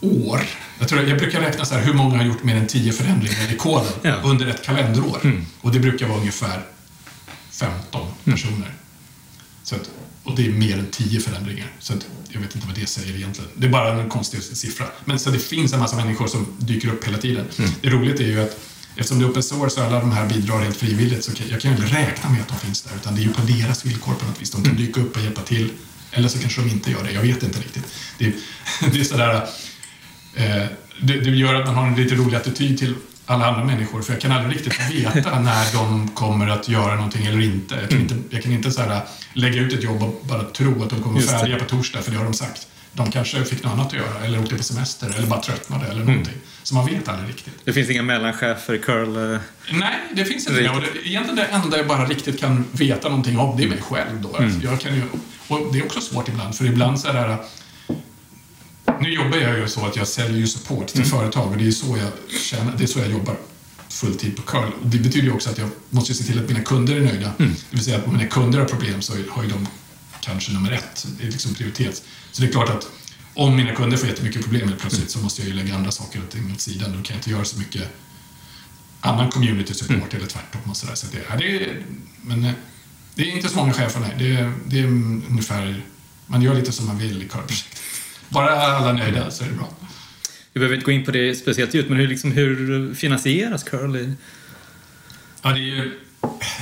[0.00, 0.40] år,
[0.78, 3.52] jag, tror, jag brukar räkna så här, hur många har gjort mer än 10 förändringar
[3.52, 4.14] i koden Ja.
[4.24, 5.44] under ett kalenderår?
[5.60, 6.62] Och det brukar vara ungefär
[7.50, 8.74] 15 personer.
[9.62, 9.90] Så att,
[10.24, 11.66] och det är mer än 10 förändringar.
[11.78, 13.50] Så att, jag vet inte vad det säger egentligen.
[13.54, 14.86] Det är bara en konstig siffra.
[15.04, 17.46] Men så det finns en massa människor som dyker upp hela tiden.
[17.80, 18.60] Det roliga är ju att
[18.96, 21.70] eftersom det är open source och alla de här bidrar helt frivilligt så jag kan
[21.70, 22.96] ju inte räkna med att de finns där.
[22.96, 24.50] Utan det är ju på deras villkor på något vis.
[24.50, 25.72] De kan dyka upp och hjälpa till.
[26.12, 27.12] Eller så kanske de inte gör det.
[27.12, 27.84] Jag vet inte riktigt.
[28.18, 28.32] Det är,
[28.92, 29.48] det är sådär...
[30.34, 30.64] Eh,
[31.02, 32.94] det, det gör att man har en lite rolig attityd till
[33.30, 37.26] alla andra människor, för jag kan aldrig riktigt veta när de kommer att göra någonting
[37.26, 37.74] eller inte.
[37.74, 39.00] Jag kan inte, jag kan inte så här,
[39.32, 41.38] lägga ut ett jobb och bara tro att de kommer Just det.
[41.38, 42.66] färdiga på torsdag, för det har de sagt.
[42.92, 46.04] De kanske fick något annat att göra, eller åkte på semester, eller bara tröttnade, eller
[46.04, 46.34] någonting.
[46.62, 47.54] Så man vet aldrig riktigt.
[47.64, 49.32] Det finns inga mellanchefer i curl?
[49.34, 49.38] eh,
[49.72, 50.68] Nej, det finns inte det.
[50.70, 51.08] Och det.
[51.08, 54.36] Egentligen det enda jag bara riktigt kan veta någonting om, det är mig själv då.
[54.36, 55.02] Alltså, Jag kan ju,
[55.48, 57.36] och det är också svårt ibland, för ibland så är det här,
[59.00, 61.70] Nu jobbar jag ju så att jag säljer ju support till företag och det är
[61.70, 63.36] så jag tjänar, det är så jag jobbar
[63.88, 64.70] fulltid på curl.
[64.84, 67.32] Det betyder ju också att jag måste se till att mina kunder är nöjda.
[67.38, 69.66] Det vill säga att om mina kunder har problem så har ju de
[70.20, 71.06] kanske nummer ett.
[71.18, 72.02] Det är liksom prioritet.
[72.32, 72.86] Så det är klart att
[73.34, 76.20] om mina kunder får jättemycket problem helt plötsligt så måste jag ju lägga andra saker
[76.26, 76.88] och ting åt sidan.
[76.92, 77.82] Då kan jag inte göra så mycket
[79.00, 80.94] annan community support eller tvärtom och sådär.
[80.94, 81.82] Så det, ja, det är,
[82.22, 82.52] men eh,
[83.14, 84.14] det är inte så många chefer, nej.
[84.18, 85.82] Det, är- det är ungefär,
[86.26, 87.80] man gör lite som man vill i curlprojektet.
[88.30, 89.68] Bara alla är nöjda så är det bra.
[90.52, 93.96] Vi behöver inte gå in på det speciellt djupt, men hur, liksom, hur finansieras curl?
[93.96, 94.14] i-
[95.42, 95.92] Ja, det, är,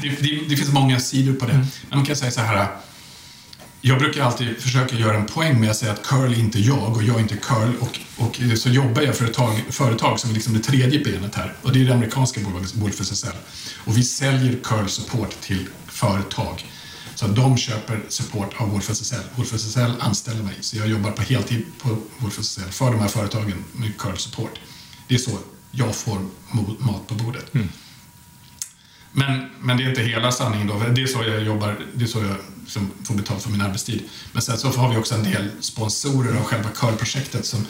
[0.02, 1.52] det, det, det finns många sidor på det.
[1.88, 2.68] Men man kan säga så här.
[3.80, 6.96] Jag brukar alltid försöka göra en poäng med att säga att curl är inte jag
[6.96, 7.72] och jag är inte curl.
[7.80, 11.34] Och, och så jobbar jag för ett tag, företag som är liksom det tredje benet
[11.34, 11.52] här.
[11.62, 13.36] Och det är det amerikanska bolaget Wolf SSL.
[13.84, 16.64] Och vi säljer curl support till företag.
[17.18, 19.22] Så de köper support av Wolf SSL.
[19.36, 20.54] Wolf SSL anställer mig.
[20.60, 24.60] Så jag jobbar på heltid på Wolf SSL för de här företagen med curl support.
[25.08, 25.38] Det är så
[25.70, 26.18] jag får
[26.78, 27.54] mat på bordet.
[29.12, 30.78] Men, men det är inte hela sanningen då.
[30.94, 34.02] Det är så jag jobbar, det är så jag liksom får betalt för min arbetstid.
[34.32, 37.66] Men sen så har vi också en del sponsorer av själva curlprojektet som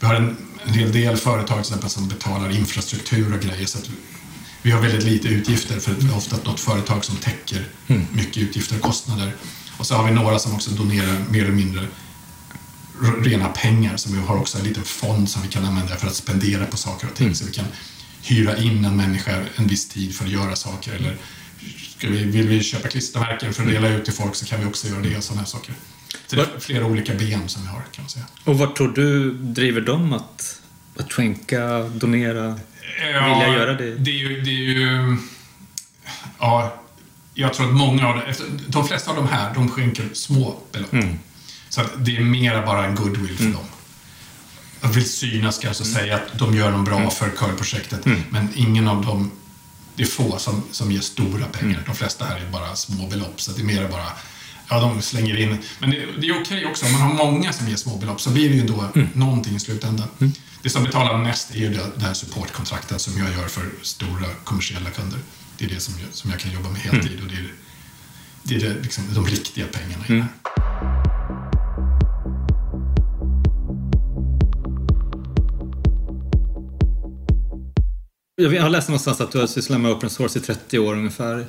[0.00, 3.66] vi har en, en hel del företag till exempel som betalar infrastruktur och grejer.
[3.66, 3.90] Så att
[4.66, 7.64] vi har väldigt lite utgifter för vi har ofta något företag som täcker
[8.12, 9.32] mycket utgifter och kostnader.
[9.78, 11.86] Och så har vi några som också donerar mer eller mindre
[13.22, 16.14] rena pengar som vi har också en liten fond som vi kan använda för att
[16.14, 17.34] spendera på saker och ting.
[17.34, 17.64] Så vi kan
[18.22, 21.16] hyra in en människa en viss tid för att göra saker eller
[22.00, 24.88] vi, vill vi köpa klistermärken för att dela ut till folk så kan vi också
[24.88, 25.74] göra det och sådana här saker.
[26.26, 28.26] Så det är flera olika ben som vi har kan man säga.
[28.44, 30.60] Och vad tror du driver dem att,
[30.96, 32.60] att skänka, donera?
[33.04, 33.94] Vilja göra det?
[33.96, 34.40] Det är ju...
[34.40, 35.16] Det är ju
[36.38, 36.74] ja,
[37.34, 40.56] jag tror att många av de, efter, de flesta av de här, de skänker små
[40.72, 40.92] belopp.
[40.92, 41.18] Mm.
[41.68, 43.64] Så att det är mera bara en goodwill för dem.
[44.80, 46.00] Jag vill synas kanske och Mm.
[46.02, 48.04] säga att de gör något bra för körprojektet.
[48.30, 49.30] Men ingen av dem,
[49.96, 51.72] det är få som, som ger stora pengar.
[51.74, 51.84] Mm.
[51.86, 53.40] De flesta här är bara små belopp.
[53.40, 54.06] Så det är mera bara,
[54.70, 55.58] ja de slänger in.
[55.78, 58.30] Men det, det är okej också, om man har många som ger små belopp så
[58.30, 59.08] blir det ju ändå Mm.
[59.12, 60.08] någonting i slutändan.
[60.66, 64.26] Det som betalar mest är ju det, det här supportkontraktet som jag gör för stora
[64.44, 65.18] kommersiella kunder.
[65.58, 67.52] Det är det som jag, som jag kan jobba med heltid och det är,
[68.42, 70.20] det är det, liksom, de riktiga pengarna i det
[78.44, 78.54] här.
[78.54, 81.46] Jag har läst någonstans att du har sysslat med open source i 30 år ungefär.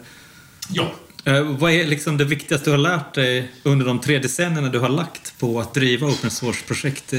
[0.69, 0.91] Ja,
[1.25, 4.80] Eh, Vad är liksom det viktigaste du har lärt dig under de tre decennierna du
[4.80, 7.13] har lagt på att driva open source-projekt?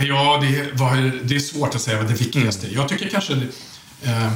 [0.00, 2.70] Ja, det, var, det är svårt att säga vad det viktigaste är.
[2.70, 3.46] Jag tycker kanske det,
[4.10, 4.32] eh,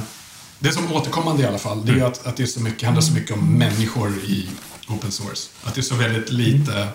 [0.59, 2.83] det som återkommande i alla fall, det är ju att, att det är så mycket,
[2.83, 4.49] handlar så mycket om människor i
[4.87, 5.49] open source.
[5.63, 6.87] Att det är så väldigt lite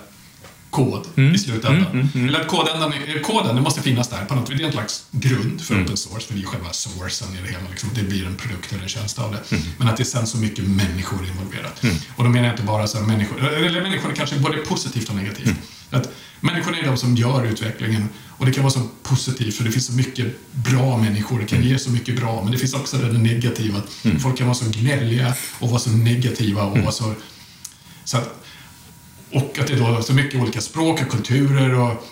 [0.70, 2.08] kod i slutändan.
[2.14, 5.60] Eller att kodändan, koden, det måste finnas där på något Det är en slags grund
[5.60, 7.70] för open source, för det är själva sourcen i det hela.
[7.70, 7.90] Liksom.
[7.94, 9.56] Det blir en produkt eller en tjänst av det.
[9.78, 11.82] Men att det är sen så mycket människor involverat.
[12.16, 15.08] Och då menar jag inte bara så här människor, eller människor är kanske både positivt
[15.08, 15.54] och negativt.
[15.90, 18.08] Att människorna är de som gör utvecklingen
[18.40, 21.62] och det kan vara så positivt för det finns så mycket bra människor, det kan
[21.62, 23.82] ge så mycket bra, men det finns också det negativa.
[24.22, 27.14] Folk kan vara så gnälliga och vara så negativa och vara så...
[28.04, 28.39] så att,
[29.32, 32.06] och att det då är så mycket olika språk och kulturer och...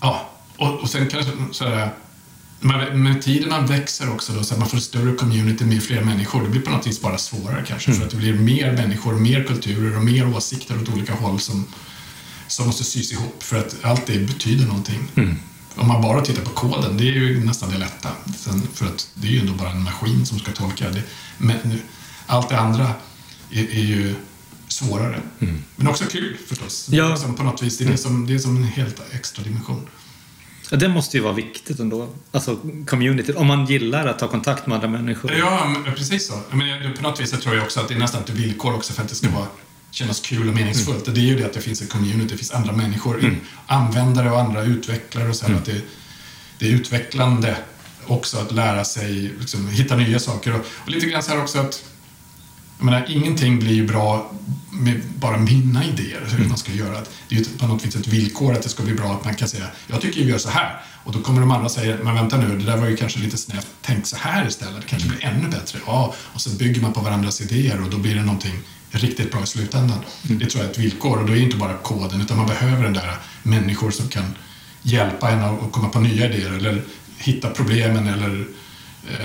[0.00, 1.90] Ja, och, och sen kanske så här,
[2.60, 6.04] med, med tiden man växer också då, så att man får större community med fler
[6.04, 6.42] människor.
[6.42, 9.44] Det blir på något vis bara svårare kanske, för att det blir mer människor, mer
[9.44, 11.66] kulturer och mer åsikter åt olika håll som,
[12.46, 15.08] som måste sys ihop för att allt det betyder någonting.
[15.74, 18.08] Om man bara tittar på koden, det är ju nästan det lätta.
[18.36, 21.02] Sen, för att det är ju ändå bara en maskin som ska tolka det.
[21.38, 21.80] Men
[22.26, 22.90] allt det andra
[23.50, 24.14] är, är ju
[24.68, 25.20] svårare.
[25.76, 26.86] Men också kul förstås.
[26.86, 27.08] Det är Ja.
[27.08, 29.88] liksom på något vis, det är, det som, det är som en helt extra dimension.
[30.70, 32.08] Ja, Det måste ju vara viktigt ändå.
[32.32, 33.32] Alltså community.
[33.32, 35.32] Om man gillar att ta kontakt med andra människor.
[35.32, 36.40] Ja, precis så.
[36.52, 39.02] Men på något vis tror jag också att det är nästan ett villkor också för
[39.02, 39.46] att det ska vara,
[39.90, 41.04] kännas kul och meningsfullt.
[41.04, 44.40] Det är ju det att det finns en community, det finns andra människor, användare och
[44.40, 45.54] andra utvecklare och så här.
[45.54, 45.80] Att det,
[46.58, 47.56] det är utvecklande
[48.06, 50.54] också att lära sig, liksom, hitta nya saker.
[50.54, 51.84] Och, och lite grann så här också att
[52.78, 54.32] jag menar, ingenting blir ju bra
[54.70, 57.00] med bara mina idéer hur man ska göra.
[57.28, 59.34] Det är ju på något vis ett villkor att det ska bli bra att man
[59.34, 60.82] kan säga jag tycker vi gör så här.
[61.04, 63.36] Och då kommer de andra säga men vänta nu, det där var ju kanske lite
[63.36, 63.66] snävt.
[63.82, 65.78] Tänk så här istället, det kanske blir ännu bättre.
[65.86, 68.54] Ja, och så bygger man på varandras idéer och då blir det någonting
[68.90, 69.98] riktigt bra i slutändan.
[70.22, 72.46] Det tror jag är ett villkor och då är det inte bara koden utan man
[72.46, 74.34] behöver den där människor som kan
[74.82, 76.82] hjälpa en att komma på nya idéer eller
[77.18, 78.46] hitta problemen eller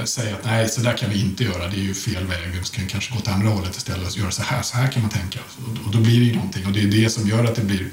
[0.06, 2.64] säga att nej, så där kan vi inte göra, det är ju fel väg, vi
[2.64, 5.12] ska kanske gå åt andra hållet istället och göra så här, så här kan man
[5.12, 5.40] tänka.
[5.86, 7.90] Och, då blir det ju någonting och det är det som gör att det blir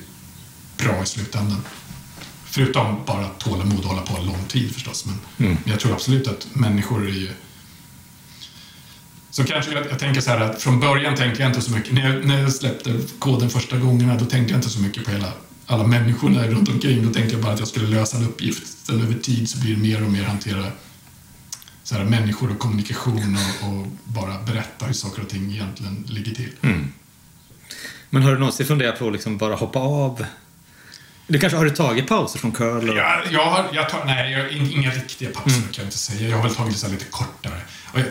[0.79, 1.63] bra i slutändan.
[2.45, 5.07] Förutom bara tålamod och hålla på lång tid förstås.
[5.07, 7.31] Men, men jag tror absolut att människor är ju...
[9.31, 11.93] Så kanske jag, jag tänker så här att från början tänkte jag inte så mycket,
[11.93, 15.11] när jag, när jag släppte koden första gångerna, då tänkte jag inte så mycket på
[15.11, 15.33] hela,
[15.67, 17.07] alla människorna runt omkring.
[17.07, 18.87] Då tänkte jag bara att jag skulle lösa en uppgift.
[18.87, 20.65] Sen över tid så blir det mer och mer hantera
[21.91, 26.35] så här, människor och kommunikation och, och bara berätta hur saker och ting egentligen ligger
[26.35, 26.53] till.
[28.11, 30.27] Men har du någonsin funderat på att liksom bara hoppa av?
[31.27, 32.91] Du kanske har du tagit pauser från curl?
[32.91, 32.97] Och...
[32.97, 36.29] Jag, jag har, jag tar, nej, jag, in- inga riktiga pauser kan jag inte säga.
[36.29, 37.61] Jag har väl tagit så här lite kortare.
[37.95, 38.05] Jag,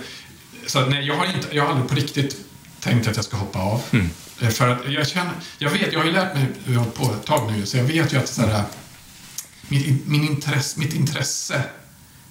[0.68, 2.38] så nej, jag har, inte, jag har aldrig på riktigt
[2.80, 3.82] tänkt att jag ska hoppa av.
[4.42, 7.04] Eh, För att jag känner, jag vet, jag har ju lärt mig jag har på
[7.14, 8.64] ett tag nu, så jag vet ju att så här,
[9.68, 11.64] min, min intresse, mitt intresse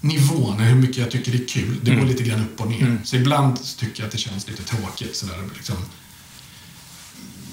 [0.00, 2.98] nivån, hur mycket jag tycker det är kul, det går lite grann upp och ner.
[3.04, 5.16] Så ibland tycker jag att det känns lite tråkigt.
[5.16, 5.76] Så där, liksom.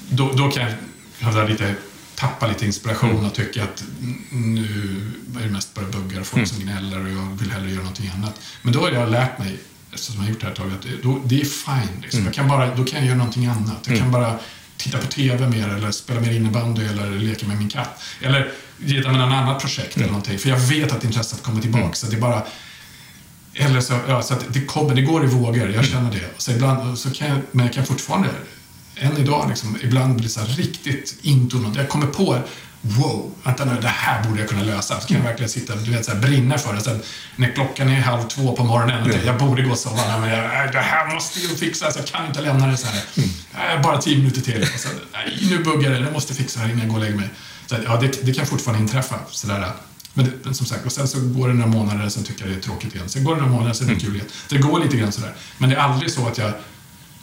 [0.09, 0.73] då, då kan jag
[1.19, 1.75] jag lite,
[2.15, 3.83] tappa lite inspiration och tycka att
[4.31, 7.79] nu är det mest bara buggar och folk som gnäller och jag vill hellre göra
[7.79, 8.41] någonting annat.
[8.61, 9.59] Men då har jag lärt mig,
[9.93, 12.01] eftersom jag har gjort det här ett tag, att då, det är fine.
[12.01, 12.25] Liksom.
[12.25, 13.87] Jag kan bara, då kan jag göra någonting annat.
[13.87, 14.39] Jag kan bara
[14.77, 18.03] titta på TV mer eller spela mer innebandy eller leka med min katt.
[18.21, 20.39] Eller ge dem en annat projekt eller någonting.
[20.39, 21.93] För jag vet att intresset kommer tillbaka.
[21.95, 22.43] Så det är bara
[23.53, 26.29] Eller så, ja, så det kommer, det går i vågor, jag känner det.
[26.37, 28.29] Så ibland, så kan jag, men jag kan fortfarande,
[28.95, 31.75] än idag, liksom, ibland bli så riktigt into något.
[31.75, 32.37] Jag kommer på,
[32.81, 34.99] wow, vänta nu, det här borde jag kunna lösa.
[35.01, 36.81] Så kan jag verkligen sitta du vet, så här, brinna för det.
[36.81, 37.01] Sen
[37.35, 40.71] när klockan är halv två på morgonen, och jag borde gå och sova, men jag,
[40.71, 43.01] det här måste ju fixas, jag kan inte lämna det så här.
[43.75, 44.67] Äh, Bara tio minuter till.
[44.77, 47.17] Så, nej, nu buggar det, jag måste fixa det här innan jag går och lägger
[47.17, 47.29] mig.
[47.67, 49.19] Så, ja, det, det kan fortfarande inträffa.
[49.29, 49.71] Sådär.
[50.13, 52.53] Men, det, men som sagt, och sen så går det några månader, sen tycker jag
[52.53, 53.09] det är tråkigt igen.
[53.09, 54.27] Sen går det några månader, sen är det kul igen.
[54.49, 55.33] Det går lite grann sådär.
[55.57, 56.53] Men det är aldrig så att jag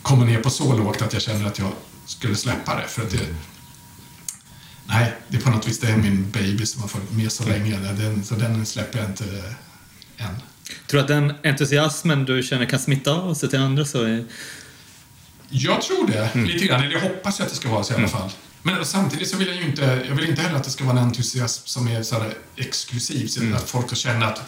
[0.03, 1.73] kommer ner på så lågt att jag känner att jag
[2.07, 2.89] skulle släppa det.
[2.89, 3.27] För att det,
[4.87, 7.49] nej, det är på något vis det är min baby som har följt med så
[7.49, 7.79] länge.
[7.79, 9.25] Den, så den släpper jag inte
[10.17, 10.37] än.
[10.87, 14.25] Tror du att den entusiasmen du känner kan smitta av sig till andra så är...
[15.49, 16.83] Jag tror det, lite grann.
[16.83, 18.31] Eller jag hoppas att det ska vara så i alla fall.
[18.63, 20.99] Men samtidigt så vill jag ju inte, jag vill inte heller att det ska vara
[20.99, 22.25] en entusiasm som är så
[22.57, 23.27] exklusiv.
[23.27, 24.43] Så att folk ska känna att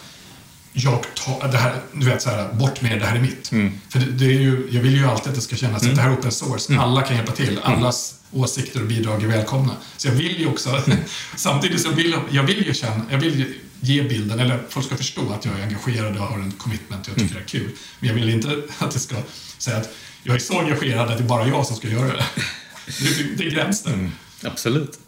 [0.73, 3.49] jag tar det här, du vet så här, bort med det, det här är mitt.
[3.89, 6.01] För det, det är ju, jag vill ju alltid att det ska kännas att det
[6.01, 6.79] här är open source.
[6.79, 7.59] Alla kan hjälpa till.
[7.63, 9.77] Allas åsikter och bidrag är välkomna.
[9.97, 10.83] Så jag vill ju också,
[11.37, 14.87] samtidigt så vill jag, jag vill ju känna, jag vill ju ge bilden, eller folk
[14.87, 17.45] ska förstå att jag är engagerad och har en commitment och jag tycker det är
[17.45, 17.71] kul.
[18.01, 18.49] Men jag vill inte
[18.79, 19.17] att det ska
[19.59, 19.89] säga att
[20.23, 22.25] jag är så engagerad att det är bara jag som ska göra det.
[23.37, 24.13] Det, är gränsen.
[24.45, 24.99] Absolut.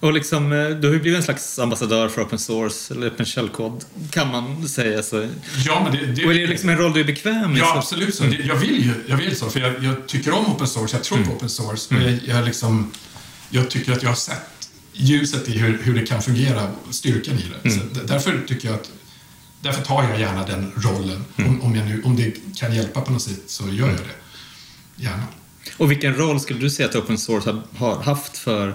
[0.00, 3.26] Och liksom, eh, du har ju blivit en slags ambassadör för open source, eller öppen
[3.26, 5.02] källkod, kan man säga.
[5.02, 5.28] Så.
[5.66, 7.60] Ja, men det, det, Och är det liksom en roll du är bekväm med?
[7.60, 8.14] Ja, så- absolut.
[8.14, 8.24] Så.
[8.24, 11.04] Det- Jag vill ju jag vill så, för jag, jag tycker om open source, jag
[11.04, 11.94] tror på open source.
[11.94, 12.92] Och jag, jag, liksom,
[13.50, 17.44] jag tycker att jag har sett ljuset i hur, hur det kan fungera, styrkan i
[17.62, 17.70] det.
[17.70, 18.90] Så d- därför tycker jag att
[19.62, 21.24] Därför tar jag gärna den rollen.
[21.36, 25.02] Om, om, jag nu, om det kan hjälpa på något sätt så gör jag det.
[25.04, 25.22] Gärna.
[25.76, 28.74] Och vilken roll skulle du säga att open source har, haft för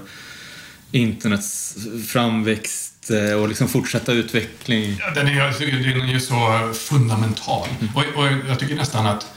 [0.92, 1.78] internets
[2.08, 4.98] framväxt eh, och liksom fortsatta utveckling?
[5.00, 7.68] Ja, den, är, tycker den är ju så fundamental.
[7.96, 9.28] Och, och jag tycker nästan att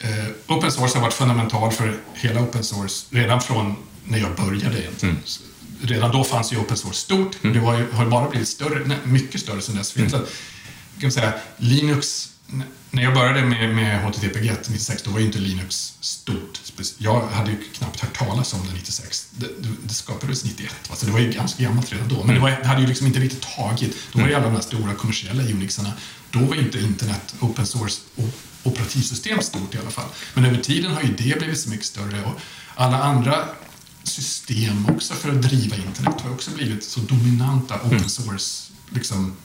[0.00, 4.80] eh, open source har varit fundamental för hela open source redan från när jag började
[4.80, 5.18] egentligen.
[5.82, 7.36] Redan då fanns ju open source stort.
[7.42, 9.96] Det var ju, har bara blivit större, nej, mycket större sen dess.
[9.96, 10.10] Mm.
[10.10, 10.22] Kan
[11.02, 12.28] man säga, Linux,
[12.94, 16.60] när jag började med, med HTTP GET 96, då var ju inte Linux stort.
[16.98, 19.28] Jag hade ju knappt hört talas om det 96.
[19.30, 19.46] Det,
[19.82, 20.96] det, skapades 91, va?
[20.96, 22.24] så det var ju ganska gammalt redan då.
[22.24, 23.96] Men det, var, det hade ju liksom inte riktigt tagit.
[24.12, 25.92] Då var ju alla de här stora kommersiella Unixarna,
[26.30, 28.28] då var ju inte internet open source och
[28.62, 30.08] operativsystem stort i alla fall.
[30.34, 32.40] Men över tiden har ju det blivit så mycket större och
[32.74, 33.44] alla andra
[34.02, 39.36] system också för att driva internet har också blivit så dominanta open source liksom,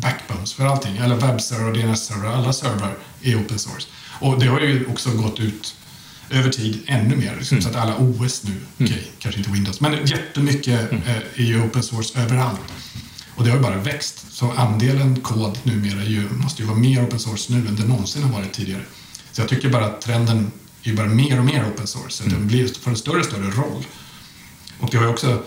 [0.00, 0.98] backbones för allting.
[0.98, 3.88] Alla webbserver och DNS-servrar, alla servrar är open source.
[4.20, 5.74] Och det har ju också gått ut
[6.30, 7.36] över tid ännu mer.
[7.38, 11.62] Liksom, Så att alla OS nu, okej, kanske inte Windows, men jättemycket eh, är ju
[11.62, 12.60] open source överallt.
[13.34, 14.26] Och det har ju bara växt.
[14.32, 18.22] Så andelen kod numera ju, måste ju vara mer open source nu än det någonsin
[18.22, 18.82] har varit tidigare.
[19.32, 20.50] Så jag tycker bara att trenden
[20.82, 22.10] är ju bara mer och mer open source.
[22.10, 23.84] Så att den blir, får en större och större roll.
[24.80, 25.42] Och det har ju också,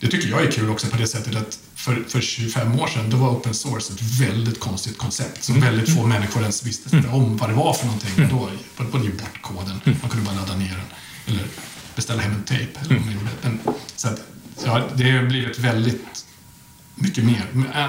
[0.00, 3.10] det tycker jag är kul också på det sättet att för, för 25 år sedan
[3.10, 7.36] då var open source ett väldigt konstigt koncept som väldigt få människor ens visste om
[7.36, 8.24] vad det var för någonting.
[8.24, 8.50] Och då
[8.90, 10.86] var det ju bort koden, man kunde bara ladda ner den
[11.26, 11.46] eller
[11.96, 12.80] beställa hem en tejp.
[12.80, 13.30] Eller man gjorde.
[13.42, 13.58] Men,
[13.96, 14.22] så att,
[14.64, 16.24] ja, det har blivit väldigt
[16.94, 17.46] mycket mer,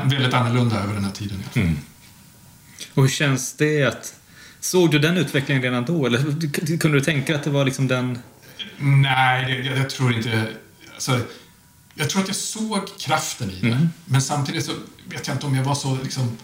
[0.10, 1.44] väldigt annorlunda över den här tiden.
[1.52, 1.64] fall.
[2.94, 4.14] Och hur känns det att...
[4.60, 6.06] Såg du den utvecklingen redan då?
[6.06, 6.18] Eller
[6.78, 8.20] kunde du tänka att det var liksom den...
[8.80, 10.48] Nej, jag, jag tror inte...
[10.94, 11.20] Alltså,
[12.00, 13.88] jag tror att jag såg kraften i det.
[14.06, 14.72] Men samtidigt så
[15.10, 16.38] vet jag inte om jag var så liksom,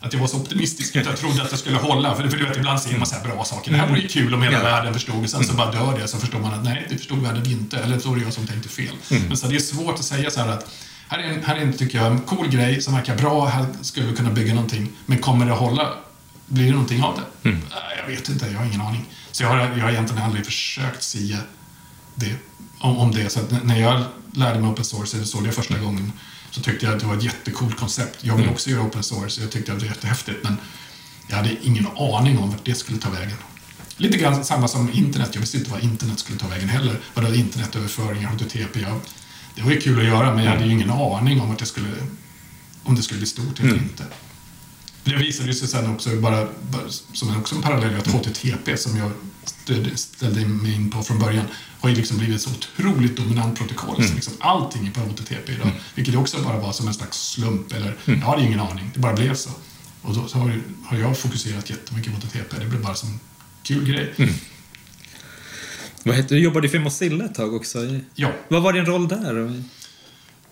[0.00, 2.14] att jag var så optimistisk att jag trodde att det skulle hålla.
[2.16, 3.70] För, för du vet, ibland ser man så här bra saker.
[3.70, 4.62] Det här vore ju kul om hela Ja.
[4.62, 5.24] världen förstod.
[5.24, 6.08] Och sen så bara dör det.
[6.08, 7.78] Så förstår man att nej, det förstod världen inte.
[7.78, 8.94] Eller så var det jag som tänkte fel.
[9.28, 10.70] Men så det är svårt att säga så här att
[11.08, 13.46] här är, en, här är en, tycker jag, en cool grej som verkar bra.
[13.46, 14.88] Här skulle vi kunna bygga någonting.
[15.06, 15.88] Men kommer det att hålla?
[16.46, 17.48] Blir det någonting av det?
[17.50, 17.56] Äh,
[18.00, 19.04] Jag vet inte, jag har ingen aning.
[19.32, 21.38] Så jag har, jag har egentligen aldrig försökt sia
[22.16, 22.34] det,
[22.78, 23.30] om, om det.
[23.30, 26.12] Så när jag lärde mig open source, eller såg det första gången,
[26.50, 28.18] så tyckte jag att det var ett jättecoolt koncept.
[28.20, 30.56] Jag vill också göra open source, jag tyckte att det var jättehäftigt, men
[31.28, 33.36] jag hade ingen aning om vart det skulle ta vägen.
[33.96, 35.30] Lite grann samma som internet.
[35.32, 37.00] Jag visste inte vad internet skulle ta vägen heller.
[37.14, 38.80] Vad det var internetöverföringar, HTTP.
[38.80, 39.00] Jag,
[39.54, 41.66] det var ju kul att göra, men jag hade ju ingen aning om att det
[41.66, 41.88] skulle,
[42.82, 44.04] om det skulle bli stort eller inte.
[45.04, 46.48] Det visade sig sen också, bara,
[47.12, 49.10] som också en parallell, att HTTP som jag
[49.94, 51.46] ställde mig in på från början
[51.86, 54.04] har ju liksom blivit så otroligt dominant protokoll.
[54.08, 55.70] Så liksom allting är på HTTP idag.
[55.94, 59.00] Vilket ju också bara var som en slags slump, eller jag hade ingen aning, det
[59.00, 59.50] bara blev så.
[60.02, 63.20] Och då så har, har jag fokuserat jättemycket på HTTP, det blev bara som
[63.62, 64.14] kul grej.
[66.02, 68.00] Vad heter, du jobbade för Mozilla ett tag också.
[68.14, 69.62] Ja, Vad var din roll där?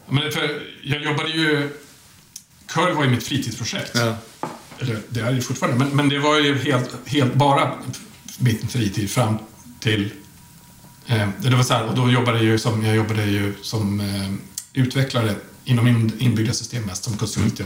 [0.09, 1.71] men för jag jobbade ju...
[2.67, 3.91] Curl var ju mitt fritidsprojekt.
[3.95, 4.17] Ja.
[4.79, 7.73] eller det är det fortfarande, men, men det var ju helt, helt bara
[8.39, 9.39] min fritid fram
[9.81, 10.11] till...
[11.07, 14.33] Eh, det var så här, och då jobbade jag som, jag jobbade ju som eh,
[14.73, 15.35] utvecklare
[15.65, 17.61] inom in, inbyggda system mest, som konsult.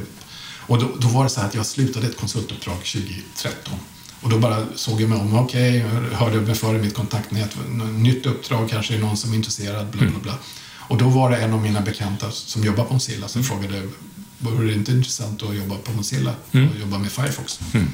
[0.68, 3.74] Och då, då, var det så här att jag slutade ett konsultuppdrag 2013.
[4.20, 6.94] Och då bara såg jag mig om, okej, okay, jag hörde mig för i mitt
[6.94, 7.56] kontaktnät,
[7.96, 10.34] nytt uppdrag, kanske är någon som är intresserad, bla bla bla.
[10.88, 13.82] Och då var det en av mina bekanta som jobbar på Mozilla som frågade,
[14.38, 16.68] vore det inte intressant att jobba på Mozilla mm.
[16.68, 17.60] och jobba med Firefox?
[17.74, 17.88] Mm.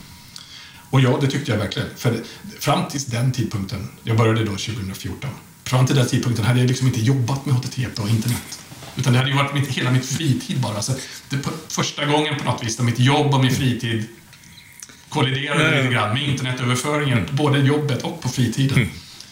[0.94, 1.88] Och ja, det tyckte jag verkligen.
[1.96, 2.22] För
[2.58, 5.30] fram till den tidpunkten, jag började då 2014,
[5.64, 8.58] fram till den tidpunkten hade jag liksom inte jobbat med HTTP och internet.
[8.96, 10.82] Utan det hade ju varit mitt, hela mitt fritid bara.
[10.82, 10.92] Så
[11.28, 11.38] det
[11.68, 14.08] första gången på något vis där mitt jobb och min fritid
[15.08, 15.78] kolliderade mm.
[15.78, 17.36] lite grann med internetöverföringen, mm.
[17.36, 18.76] både jobbet och på fritiden.
[18.76, 18.88] Mm.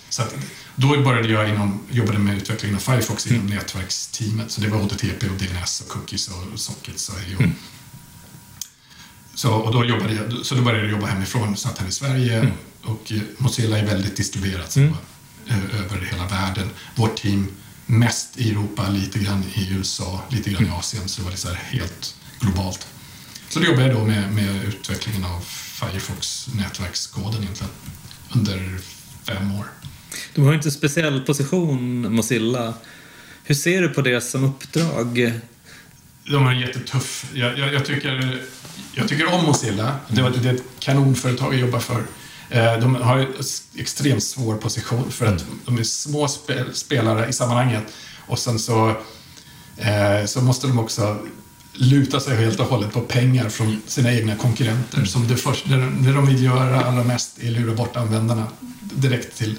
[0.08, 0.34] Så att,
[0.76, 3.54] då började jag inom, jobbade med utvecklingen av Firefox inom mm.
[3.56, 4.50] nätverksteamet.
[4.50, 7.54] Så det var HTTP och DNS och cookies och sockets och hej mm.
[9.34, 12.38] Så, och då jobbade jag, så då började jag jobba hemifrån, satt här i Sverige
[12.38, 12.52] mm.
[12.82, 14.94] och Mozilla är väldigt distribuerat så, mm.
[15.84, 16.70] över hela världen.
[16.94, 17.46] Vårt team
[17.86, 20.78] mest i Europa, lite grann i USA, lite grann i mm.
[20.78, 22.86] Asien, så det var det helt globalt.
[23.48, 25.40] Så då jobbade jag då med, med utvecklingen av
[25.80, 27.72] Firefox nätverkskoden egentligen
[28.34, 28.78] under
[29.24, 29.64] fem år.
[30.34, 32.74] De har inte en speciell position, Mozilla.
[33.44, 35.32] Hur ser du på det som uppdrag?
[36.24, 37.26] De har en jättetuff...
[37.34, 38.42] Jag, jag, jag tycker,
[38.94, 39.96] jag tycker om Mozilla.
[40.08, 42.04] Det, det är ett kanonföretag jag jobbar för.
[42.52, 43.26] Eh, de har en
[43.76, 46.28] extremt svår position för att de är små
[46.72, 47.84] spelare i sammanhanget.
[48.26, 48.88] Och sen så,
[49.76, 51.18] eh, så måste de också
[51.72, 55.04] luta sig helt och hållet på pengar från sina egna konkurrenter.
[55.04, 55.64] Som det, först,
[56.00, 58.46] det de vill göra allra mest är lura bort användarna
[58.80, 59.56] direkt till...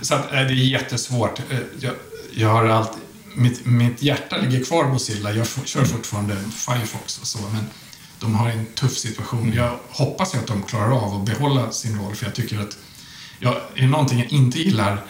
[0.00, 1.40] Så att, eh, det är jättesvårt.
[1.80, 1.94] Jag,
[2.32, 2.92] jag har allt,
[3.34, 5.32] mitt, mitt hjärta ligger kvar på Mozilla.
[5.32, 7.38] Jag kör fortfarande Firefox och så.
[7.38, 7.66] Men
[8.20, 9.42] de har en tuff situation.
[9.42, 9.56] Mm.
[9.56, 12.76] Jag hoppas att de klarar av att behålla sin roll, för jag tycker att
[13.38, 15.04] ja, är det någonting jag inte gillar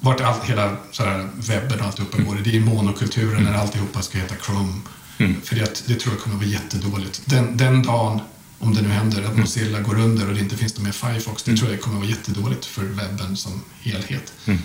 [0.00, 3.44] vart allt, hela sådär, webben och alltihopa går, det är monokulturen mm.
[3.44, 4.80] när alltihopa ska heta Chrome.
[5.18, 5.40] Mm.
[5.44, 7.22] För det, det tror jag kommer att vara jättedåligt.
[7.24, 8.20] Den, den dagen,
[8.58, 9.40] om det nu händer, att mm.
[9.40, 11.58] Mozilla går under och det inte finns något mer Firefox, det mm.
[11.58, 14.32] tror jag kommer att vara jättedåligt för webben som helhet.
[14.46, 14.58] Mm.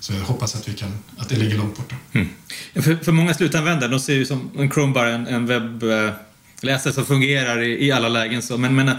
[0.00, 1.96] Så jag hoppas att, vi kan, att det ligger långt borta.
[2.12, 2.28] Mm.
[2.74, 6.10] För, för många slutanvändare, de ser ju som en Chrome bara en, en webb eh,
[6.60, 8.42] läsare som fungerar i, i alla lägen.
[8.42, 8.58] Så.
[8.58, 8.90] Men, men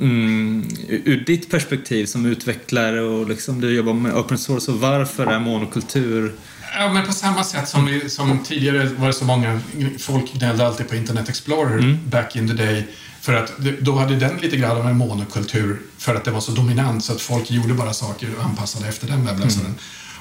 [0.00, 5.26] mm, ur ditt perspektiv som utvecklare och liksom du jobbar med open source, så varför
[5.26, 6.32] är monokultur
[6.74, 9.60] Ja, men på samma sätt som, vi, som tidigare var det så många,
[9.98, 11.98] folk gnällde alltid på Internet Explorer mm.
[12.10, 12.88] back in the day.
[13.20, 16.52] För att då hade den lite grann av en monokultur för att det var så
[16.52, 19.66] dominant så att folk gjorde bara saker anpassade efter den webbläsaren.
[19.66, 19.78] Mm.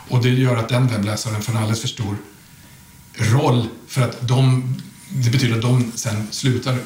[0.08, 2.16] Och det gör att den webbläsaren får en alldeles för stor
[3.18, 4.64] roll för att de
[5.10, 6.78] det betyder att de sen slutar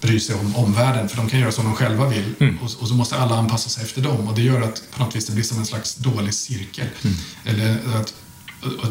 [0.00, 2.34] bry sig om omvärlden, för de kan göra som de själva vill.
[2.40, 2.58] Mm.
[2.58, 4.28] Och, och, så måste alla anpassa sig efter dem.
[4.28, 6.86] Och det gör att på något vis det blir som en slags dålig cirkel.
[7.02, 7.16] Mm.
[7.44, 8.14] Eller att,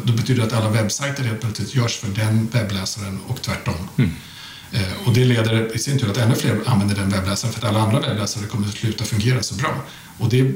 [0.04, 3.88] då betyder det att alla webbsajter helt plötsligt görs för den webbläsaren och tvärtom.
[3.96, 4.10] Mm.
[4.72, 7.74] Eh, och det leder i sin tur att ännu fler använder den webbläsaren för att
[7.74, 9.74] alla andra webbläsare kommer att sluta fungera så bra.
[10.18, 10.54] Och det,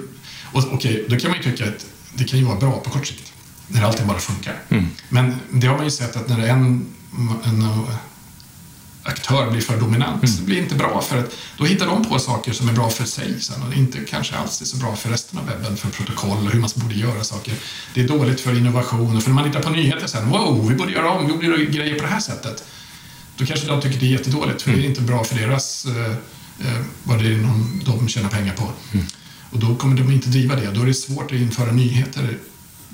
[0.53, 3.07] och, okej, då kan man ju tycka att det kan ju vara bra på kort
[3.07, 3.33] sikt,
[3.68, 4.62] när allting bara funkar.
[4.68, 4.87] Mm.
[5.09, 6.87] Men det har man ju sett att när en,
[7.45, 7.66] en
[9.05, 10.24] aktör blir för dominant.
[10.24, 10.36] Mm.
[10.36, 13.05] Det blir inte bra för att då hittar de på saker som är bra för
[13.05, 16.46] sig sen och inte kanske alls är så bra för resten av webben, för protokoll
[16.46, 17.55] och hur man borde göra saker.
[17.94, 20.74] Det är dåligt för innovation och för när man hittar på nyheter sen, wow, vi
[20.74, 22.64] borde göra om, vi borde göra grejer på det här sättet.
[23.36, 24.80] Då kanske de tycker det är jättedåligt för mm.
[24.80, 26.11] det är inte bra för deras, eh,
[26.68, 28.70] eh, vad det är någon, de tjänar pengar på.
[28.92, 29.07] Mm.
[29.50, 30.70] Och då kommer de inte driva det.
[30.70, 32.38] Då är det svårt att införa nyheter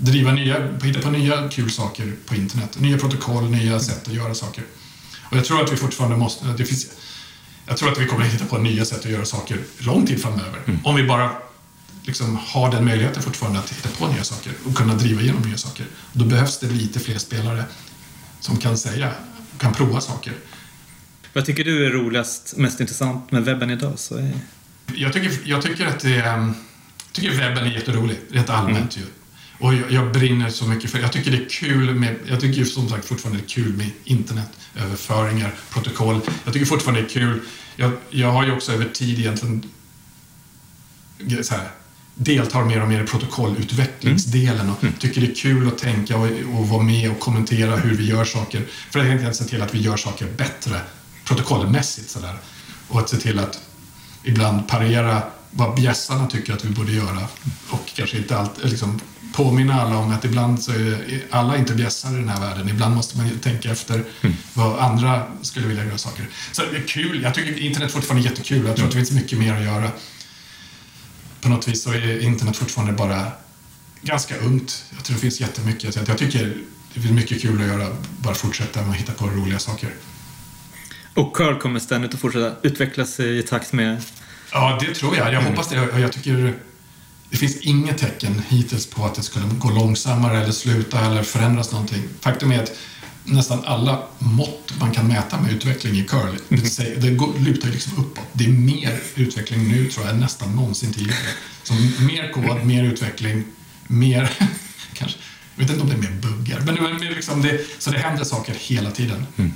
[0.00, 2.80] driva nya, hitta på nya kul saker på internet.
[2.80, 4.64] Nya protokoll, nya sätt att göra saker.
[5.30, 6.46] Och jag tror att vi fortfarande måste...
[6.46, 6.86] Det finns,
[7.66, 10.22] jag tror att vi kommer att hitta på nya sätt att göra saker lång tid
[10.22, 10.58] framöver.
[10.66, 10.80] Mm.
[10.84, 11.30] Om vi bara
[12.02, 15.56] liksom har den möjligheten fortfarande att hitta på nya saker och kunna driva igenom nya
[15.56, 15.86] saker.
[16.12, 17.64] Då behövs det lite fler spelare
[18.40, 19.12] som kan säga,
[19.58, 20.32] kan prova saker.
[21.32, 23.92] Vad tycker du är roligast, mest intressant med webben idag?
[23.98, 24.32] Så är...
[24.94, 26.54] jag, tycker, jag tycker att det, jag
[27.12, 29.08] tycker webben är jätterolig, rent allmänt mm.
[29.08, 29.19] ju.
[29.60, 32.64] Och jag, jag, brinner så mycket för Jag tycker det är kul med, jag tycker
[32.64, 36.20] som sagt fortfarande det är kul med internetöverföringar, protokoll.
[36.44, 37.40] Jag tycker fortfarande det är kul.
[37.76, 39.62] Jag, jag har ju också över tid egentligen
[41.42, 41.70] så här,
[42.14, 44.94] deltar mer och mer i protokollutvecklingsdelen och mm.
[44.98, 48.24] tycker det är kul att tänka och, och vara med och kommentera hur vi gör
[48.24, 48.66] saker.
[48.90, 50.80] För att enkelt se till att vi gör saker bättre
[51.24, 52.38] protokollmässigt sådär.
[52.88, 53.60] Och att se till att
[54.24, 57.28] ibland parera vad bjässarna tycker att vi borde göra.
[57.70, 59.00] Och kanske inte alltid liksom,
[59.32, 62.68] påminna alla om att ibland så är alla inte bjässar i den här världen.
[62.68, 64.36] Ibland måste man tänka efter mm.
[64.54, 66.28] vad andra skulle vilja göra saker.
[66.52, 67.22] Så det är kul.
[67.22, 68.66] Jag tycker internet fortfarande är jättekul.
[68.66, 69.90] Jag tror att det finns mycket mer att göra.
[71.40, 73.26] På något vis så är internet fortfarande bara
[74.02, 74.84] ganska ungt.
[74.90, 75.96] Jag tror det finns jättemycket.
[76.08, 76.56] Jag tycker
[76.94, 77.86] det finns mycket kul att göra.
[78.18, 79.90] Bara fortsätta med att hitta på roliga saker.
[81.14, 84.02] Och Curl kommer ständigt att fortsätta utvecklas i takt med...
[84.52, 85.32] Ja, det tror jag.
[85.32, 86.00] Jag hoppas det.
[86.00, 86.54] Jag tycker
[87.30, 91.72] det finns inget tecken hittills på att det skulle gå långsammare eller sluta eller förändras
[91.72, 92.02] någonting.
[92.20, 92.72] Faktum är att
[93.24, 96.64] nästan alla mått man kan mäta med utveckling i curl, mm.
[96.76, 98.24] det, det går, lutar liksom uppåt.
[98.32, 101.28] Det är mer utveckling nu tror jag än nästan någonsin tidigare.
[101.62, 103.44] Så mer kod, mer utveckling,
[103.86, 104.30] mer
[104.94, 105.18] kanske,
[105.54, 108.24] jag vet inte om det är mer buggar, men det, liksom det, så det händer
[108.24, 109.26] saker hela tiden.
[109.36, 109.52] Mm.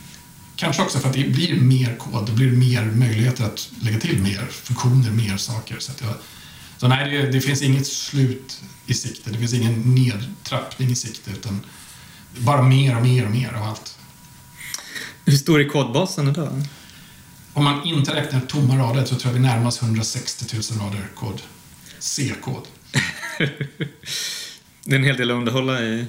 [0.57, 4.22] Kanske också för att det blir mer kod, det blir mer möjligheter att lägga till
[4.22, 5.77] mer funktioner, mer saker.
[5.79, 6.14] Så, jag,
[6.85, 11.30] så nej, det, det, finns inget slut i sikte, det finns ingen nedtrappning i sikte,
[11.30, 11.61] utan
[12.39, 13.99] bara mer och mer och mer av allt.
[15.24, 16.62] Hur stor är kodbasen idag?
[17.53, 21.07] Om man inte räknar tomma rader så tror jag vi närmar oss 160 000 rader
[21.14, 21.43] kod.
[21.99, 22.66] C-kod.
[24.85, 26.07] det är en hel del att underhålla i.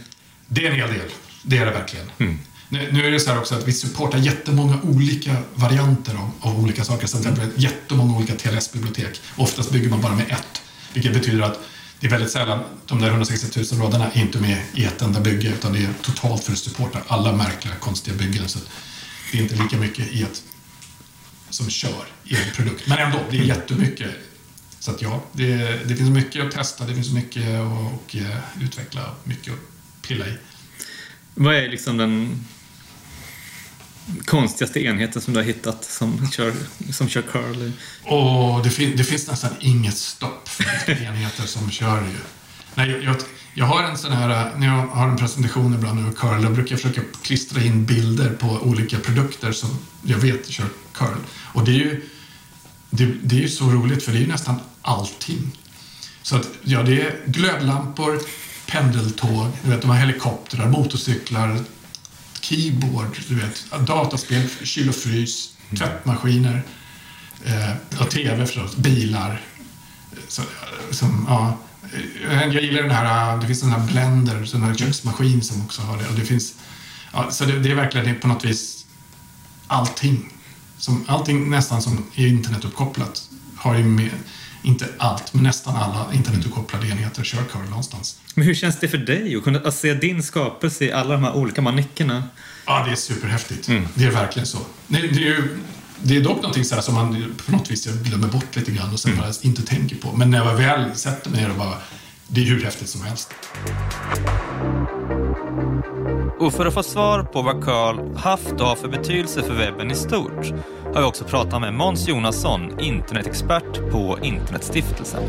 [0.48, 1.10] Det är en hel del.
[1.44, 2.12] Det är det verkligen.
[2.18, 2.40] Mm.
[2.70, 6.60] Nu, nu, är det så här också att vi supportar jättemånga olika varianter av, av
[6.60, 7.08] olika saker.
[7.08, 9.22] Så det är jättemånga olika TLS-bibliotek.
[9.36, 10.62] Oftast bygger man bara med ett.
[10.96, 11.60] Vilket betyder att
[12.00, 15.20] det är väldigt sällan, de där 160 000 raderna är inte med i ett enda
[15.20, 18.50] bygge utan det är totalt för att supporta alla märkliga, konstiga byggen.
[18.50, 18.60] Så
[19.32, 20.44] det är inte lika mycket i ett
[21.50, 22.88] som kör i en produkt.
[22.88, 24.12] Men ändå, det är jättemycket.
[24.80, 25.56] Så att ja, det,
[25.88, 30.28] det finns mycket att testa, det finns mycket att och, eh, utveckla, mycket att pilla
[30.28, 30.34] i.
[31.34, 32.46] Vad är liksom den
[34.26, 36.54] konstigaste enheten som du har hittat som kör,
[36.92, 37.72] som kör curl?
[38.04, 42.18] Oh, det, fin det finns nästan inget stopp för enheter som kör ju.
[42.76, 43.16] Nej, jag,
[43.54, 46.72] jag har en sån här, när jag har en presentation ibland över curl, då brukar
[46.72, 49.70] jag försöka klistra in bilder på olika produkter som
[50.04, 51.18] jag vet kör curl.
[51.54, 52.02] Och det är ju,
[52.90, 55.58] det, det är ju så roligt för det är ju nästan allting.
[56.22, 58.20] Så att, ja, det är glödlampor,
[58.68, 61.60] pendeltåg, du vet, de här helikoptrar, motorcyklar,
[62.46, 65.80] keyboard, du vet, dataspel, kyl och frys, mm.
[65.80, 66.64] tvättmaskiner,
[67.46, 69.42] eh, och tv förstås, bilar.
[70.28, 70.42] Så,
[70.92, 71.58] som, ja,
[72.30, 75.98] jag gillar den här, det finns en här blender, en här köksmaskin som också har
[75.98, 76.08] det.
[76.08, 76.54] Och det finns,
[77.14, 78.86] ja, så det, det är verkligen det är på något vis
[79.68, 80.32] allting.
[80.78, 84.12] Som, allting nästan som är internetuppkopplat har ju med,
[84.66, 88.20] inte allt, men nästan alla internetuppkopplade enheter kör curl någonstans.
[88.34, 91.36] Men hur känns det för dig att kunna se din skapelse i alla de här
[91.36, 92.24] olika manickerna?
[92.66, 93.68] Ja, det är superhäftigt.
[93.68, 93.88] Mm.
[93.94, 94.58] Det är verkligen så.
[94.88, 95.58] Det, det är ju,
[96.02, 99.00] det är dock någonting så som man på något vis glömmer bort lite grann och
[99.00, 99.24] sen mm.
[99.24, 100.12] bara inte tänker på.
[100.12, 101.78] Men när jag väl sätter mig ner och bara
[102.28, 103.34] det är hur häftigt som helst.
[106.40, 109.92] Och för att få svar på vad curl haft och har för betydelse för webben
[109.92, 110.54] i stort
[110.94, 115.24] har vi också pratat med Måns Jonasson, internetexpert på Internetstiftelsen.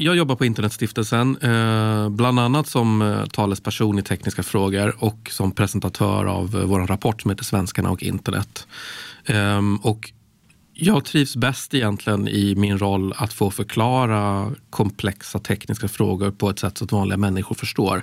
[0.00, 5.52] Jag jobbar på Internetstiftelsen, eh, bland annat som eh, talesperson i tekniska frågor och som
[5.52, 8.66] presentatör av eh, vår rapport som heter Svenskarna och internet.
[9.26, 10.12] Ehm, och
[10.80, 16.58] jag trivs bäst egentligen i min roll att få förklara komplexa tekniska frågor på ett
[16.58, 18.02] sätt så att vanliga människor förstår.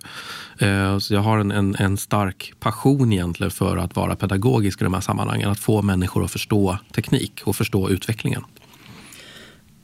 [0.60, 4.84] Eh, så jag har en, en, en, stark passion egentligen för att vara pedagogisk i
[4.84, 5.50] de här sammanhangen.
[5.50, 8.42] Att få människor att förstå teknik och förstå utvecklingen.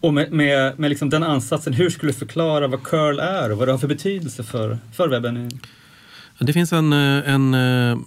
[0.01, 3.57] Och med, med, med liksom den ansatsen, hur skulle du förklara vad curl är och
[3.57, 5.59] vad det har för betydelse för, för webben?
[6.39, 7.97] Det finns en, eh, en, eh,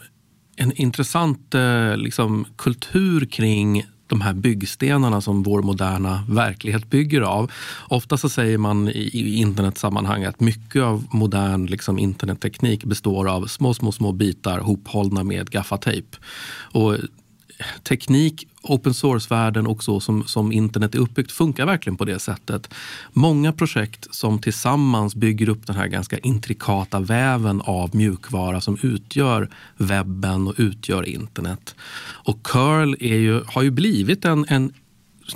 [0.56, 1.54] en intressant
[1.96, 7.50] liksom, kultur kring de här byggstenarna som vår moderna verklighet bygger av.
[7.88, 13.74] Ofta så säger man i internetsammanhang att mycket av modern liksom, internetteknik består av små,
[13.74, 16.16] små, små bitar hophållna med gaffatejp.
[16.72, 16.96] Och
[17.82, 22.74] teknik, open source-världen och så som, som internet är uppbyggt funkar verkligen på det sättet.
[23.12, 29.50] Många projekt som tillsammans bygger upp den här ganska intrikata väven av mjukvara som utgör
[29.76, 31.74] webben och utgör internet.
[32.04, 34.72] Och curl är ju, har ju blivit en, en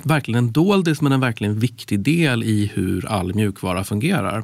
[0.03, 4.43] verkligen en doldis men en verkligen viktig del i hur all mjukvara fungerar.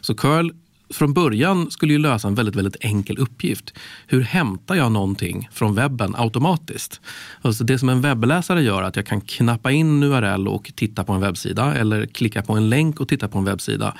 [0.00, 0.50] Så curl
[0.94, 3.74] från början skulle ju lösa en väldigt, väldigt enkel uppgift.
[4.06, 7.00] Hur hämtar jag någonting från webben automatiskt?
[7.42, 10.72] Alltså det som en webbläsare gör är att jag kan knappa in en URL och
[10.74, 13.94] titta på en webbsida eller klicka på en länk och titta på en webbsida.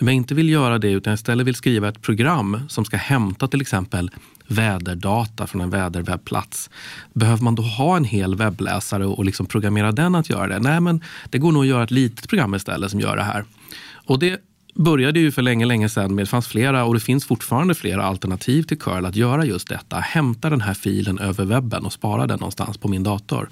[0.00, 3.48] Om jag inte vill göra det utan istället vill skriva ett program som ska hämta
[3.48, 4.10] till exempel
[4.46, 6.70] väderdata från en väderwebbplats.
[7.12, 10.58] Behöver man då ha en hel webbläsare och liksom programmera den att göra det?
[10.58, 13.44] Nej, men det går nog att göra ett litet program istället som gör det här.
[14.06, 14.40] Och det
[14.76, 18.02] började ju för länge, länge sedan med, det fanns flera och det finns fortfarande flera
[18.02, 19.96] alternativ till curl att göra just detta.
[19.96, 23.48] Hämta den här filen över webben och spara den någonstans på min dator.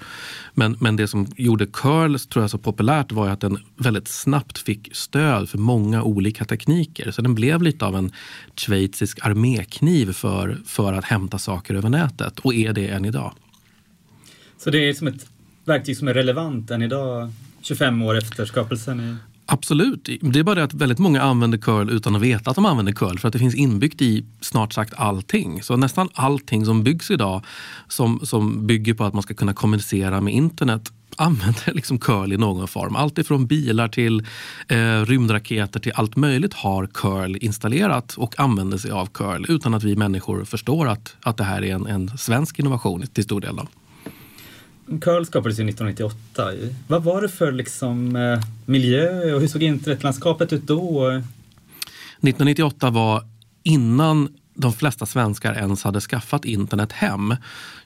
[0.53, 4.57] Men, men det som gjorde curl tror jag så populärt var att den väldigt snabbt
[4.57, 7.11] fick stöd för många olika tekniker.
[7.11, 8.11] Så den blev lite av en
[8.55, 13.33] schweizisk armékniv för, för att hämta saker över nätet och är det än idag.
[14.57, 15.25] Så det är som ett
[15.65, 19.17] verktyg som är relevant än idag, 25 år efter skapelsen?
[19.47, 20.09] Absolut.
[20.21, 22.93] Det är bara det att väldigt många använder curl utan att veta att de använder
[22.93, 25.63] curl för att det finns inbyggt i snart sagt allting.
[25.63, 27.41] Så nästan allting som byggs idag
[27.87, 32.37] som, som bygger på att man ska kunna kommunicera med internet använder liksom curl i
[32.37, 32.95] någon form.
[32.95, 34.27] Allt ifrån bilar till
[34.67, 39.83] eh, rymdraketer till allt möjligt har curl installerat och använder sig av curl utan att
[39.83, 43.55] vi människor förstår att, att det här är en, en svensk innovation till stor del.
[43.55, 43.67] Då.
[45.01, 46.51] Curl skapades ju 1998.
[46.87, 51.09] Vad var det för liksom, eh, miljö och hur såg internetlandskapet ut då?
[52.21, 53.23] 1998 var
[53.63, 57.35] innan de flesta svenskar ens hade skaffat internet hem.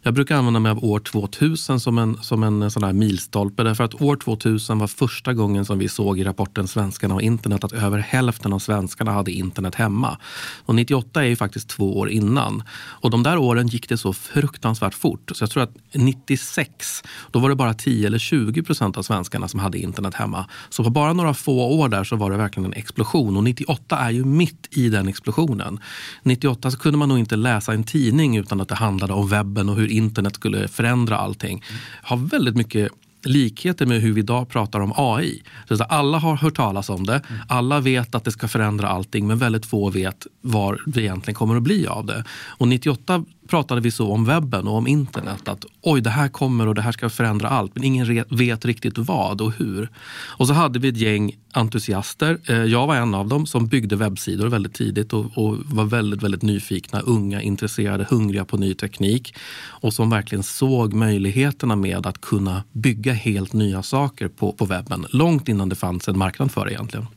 [0.02, 3.84] Jag brukar använda mig av år 2000 som en, som en sån här milstolpe därför
[3.84, 7.74] att år 2000 var första gången som vi såg i rapporten Svenskarna och internet att
[7.74, 10.18] över hälften av svenskarna hade internet hemma.
[10.66, 12.64] Och 98 är ju faktiskt två år innan.
[12.72, 15.32] Och de där åren gick det så fruktansvärt fort.
[15.36, 19.48] Så jag tror att 96, då var det bara 10 eller 20 procent av svenskarna
[19.48, 20.46] som hade internet hemma.
[20.70, 23.38] Så på bara några få år där så var det verkligen en explosion.
[23.38, 25.80] Och 98 är ju mitt i den explosionen.
[26.24, 29.70] 98 så kunde man nog inte läsa en tidning utan att det handlade om webben
[29.70, 31.64] och hur hur internet skulle förändra allting.
[32.02, 32.92] Har väldigt mycket
[33.24, 35.44] likheter med hur vi idag pratar om AI.
[35.68, 39.38] Så alla har hört talas om det, alla vet att det ska förändra allting men
[39.38, 42.24] väldigt få vet vad det egentligen kommer att bli av det.
[42.58, 45.48] Och 98 pratade vi så om webben och om internet.
[45.48, 47.76] Att oj, det här kommer och det här ska förändra allt.
[47.76, 49.90] Men ingen vet riktigt vad och hur.
[50.38, 52.38] Och så hade vi ett gäng entusiaster.
[52.46, 56.24] Eh, jag var en av dem som byggde webbsidor väldigt tidigt och, och var väldigt,
[56.24, 59.36] väldigt nyfikna, unga, intresserade, hungriga på ny teknik.
[59.60, 65.06] Och som verkligen såg möjligheterna med att kunna bygga helt nya saker på, på webben.
[65.10, 67.08] Långt innan det fanns en marknad för det egentligen.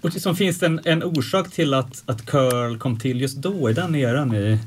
[0.00, 3.70] Och liksom, finns det en, en orsak till att, att curl kom till just då,
[3.70, 4.34] i den eran?
[4.34, 4.58] I...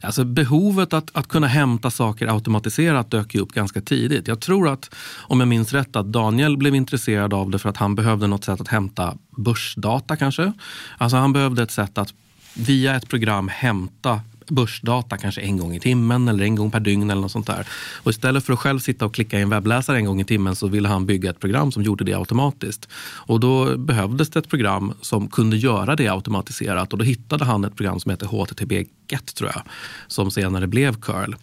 [0.00, 4.28] Alltså behovet att, att kunna hämta saker automatiserat dök ju upp ganska tidigt.
[4.28, 7.76] Jag tror att, om jag minns rätt, att Daniel blev intresserad av det för att
[7.76, 10.52] han behövde något sätt att hämta börsdata kanske.
[10.98, 12.14] Alltså han behövde ett sätt att
[12.54, 14.20] via ett program hämta
[14.50, 17.66] börsdata kanske en gång i timmen eller en gång per dygn eller något sånt där.
[18.02, 20.56] Och istället för att själv sitta och klicka i en webbläsare en gång i timmen
[20.56, 22.88] så ville han bygga ett program som gjorde det automatiskt.
[23.04, 27.64] Och då behövdes det ett program som kunde göra det automatiserat och då hittade han
[27.64, 29.62] ett program som heter HTTP GET tror jag,
[30.06, 31.34] som senare blev curl.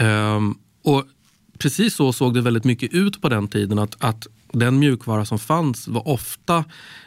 [0.00, 1.04] Um, och
[1.58, 5.38] precis så såg det väldigt mycket ut på den tiden att, att den mjukvara som
[5.38, 6.64] fanns var ofta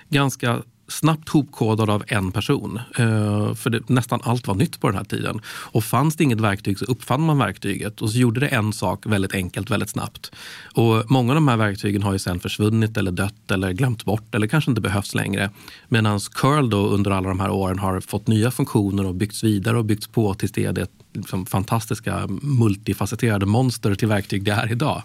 [0.09, 0.61] ganska
[0.91, 2.79] snabbt hopkodad av en person.
[2.97, 5.41] Eh, för det, nästan allt var nytt på den här tiden.
[5.45, 9.05] Och fanns det inget verktyg så uppfann man verktyget och så gjorde det en sak
[9.05, 10.31] väldigt enkelt, väldigt snabbt.
[10.75, 14.35] Och många av de här verktygen har ju sen försvunnit eller dött eller glömt bort
[14.35, 15.49] eller kanske inte behövs längre.
[15.87, 19.77] Medan curl då under alla de här åren har fått nya funktioner och byggts vidare
[19.77, 24.71] och byggts på tills det är det liksom fantastiska multifacetterade monster till verktyg det är
[24.71, 25.03] idag.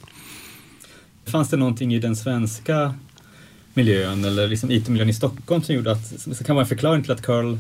[1.27, 2.95] Fanns det någonting i den svenska
[3.77, 7.13] miljön eller liksom IT-miljön i Stockholm som gjorde att, som kan vara en förklaring till
[7.13, 7.59] att curl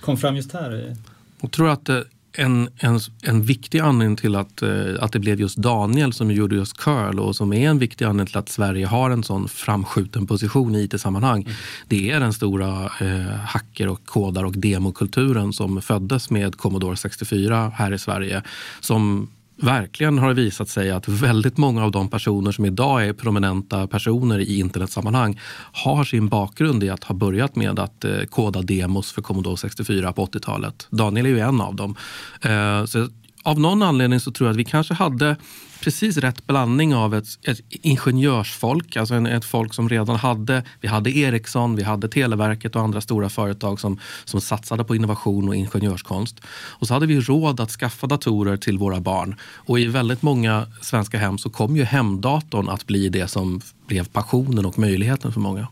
[0.00, 0.96] kom fram just här?
[1.40, 2.00] Jag tror att eh,
[2.32, 6.56] en, en, en viktig anledning till att, eh, att det blev just Daniel som gjorde
[6.56, 10.26] just curl och som är en viktig anledning till att Sverige har en sån framskjuten
[10.26, 11.42] position i IT-sammanhang.
[11.42, 11.54] Mm.
[11.88, 17.72] Det är den stora eh, hacker och kodar och demokulturen som föddes med Commodore 64
[17.76, 18.42] här i Sverige.
[18.80, 19.28] Som
[19.62, 23.86] verkligen har det visat sig att väldigt många av de personer som idag är prominenta
[23.86, 25.40] personer i internetsammanhang
[25.72, 30.12] har sin bakgrund i att ha börjat med att eh, koda demos för Commodore 64
[30.12, 30.86] på 80-talet.
[30.90, 31.96] Daniel är ju en av dem.
[32.42, 33.08] Eh, så
[33.42, 35.36] av någon anledning så tror jag att vi kanske hade
[35.80, 40.88] precis rätt blandning av ett, ett ingenjörsfolk, alltså en, ett folk som redan hade, vi
[40.88, 45.54] hade Ericsson, vi hade Televerket och andra stora företag som, som satsade på innovation och
[45.54, 46.40] ingenjörskonst.
[46.48, 49.36] Och så hade vi råd att skaffa datorer till våra barn.
[49.40, 54.08] Och i väldigt många svenska hem så kom ju hemdatorn att bli det som blev
[54.08, 55.68] passionen och möjligheten för många.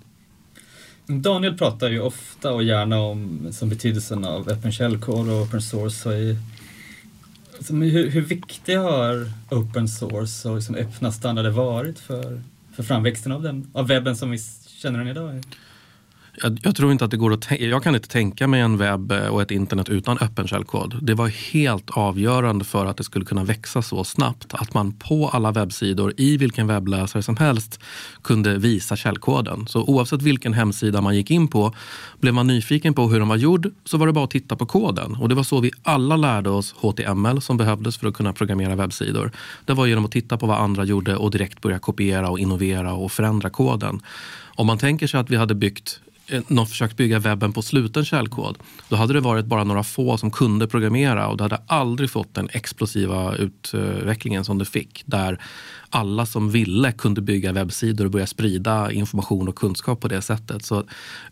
[1.07, 6.09] Daniel pratar ju ofta och gärna om som betydelsen av öppen källkod och open source.
[6.09, 6.37] Och i,
[7.61, 12.43] som hur, hur viktiga har open source och liksom öppna standarder varit för,
[12.73, 15.43] för framväxten av, den, av webben som vi känner den idag?
[16.43, 19.13] Jag, jag, tror inte att det går att Jag kan inte tänka mig en webb
[19.13, 20.99] eh, och ett internet utan öppen källkod.
[21.03, 24.55] Det var helt avgörande för att det skulle kunna växa så snabbt.
[24.55, 27.81] Att man på alla webbsidor i vilken webbläsare som helst
[28.23, 29.67] kunde visa källkoden.
[29.67, 31.75] Så oavsett vilken hemsida man gick in på,
[32.21, 34.67] blev man nyfiken på hur den var gjord så var det bara att titta på
[34.67, 35.15] koden.
[35.15, 38.77] Och det var så vi alla lärde oss HTML som behövdes för att kunna programmera
[38.77, 39.33] webbsidor.
[39.65, 42.93] Det var genom att titta på vad andra gjorde och direkt börja kopiera och innovera
[42.95, 44.01] och förändra koden.
[44.57, 48.05] Om man tänker sig att vi hade byggt Eh, någon försökt bygga webben på sluten
[48.05, 48.59] källkod,
[48.89, 52.35] då hade det varit bara några få som kunde programmera och det hade aldrig fått
[52.35, 55.03] den explosiva utvecklingen som det fick.
[55.07, 55.41] Där
[55.91, 60.65] alla som ville kunde bygga webbsidor och börja sprida information och kunskap på det sättet.
[60.65, 60.85] Så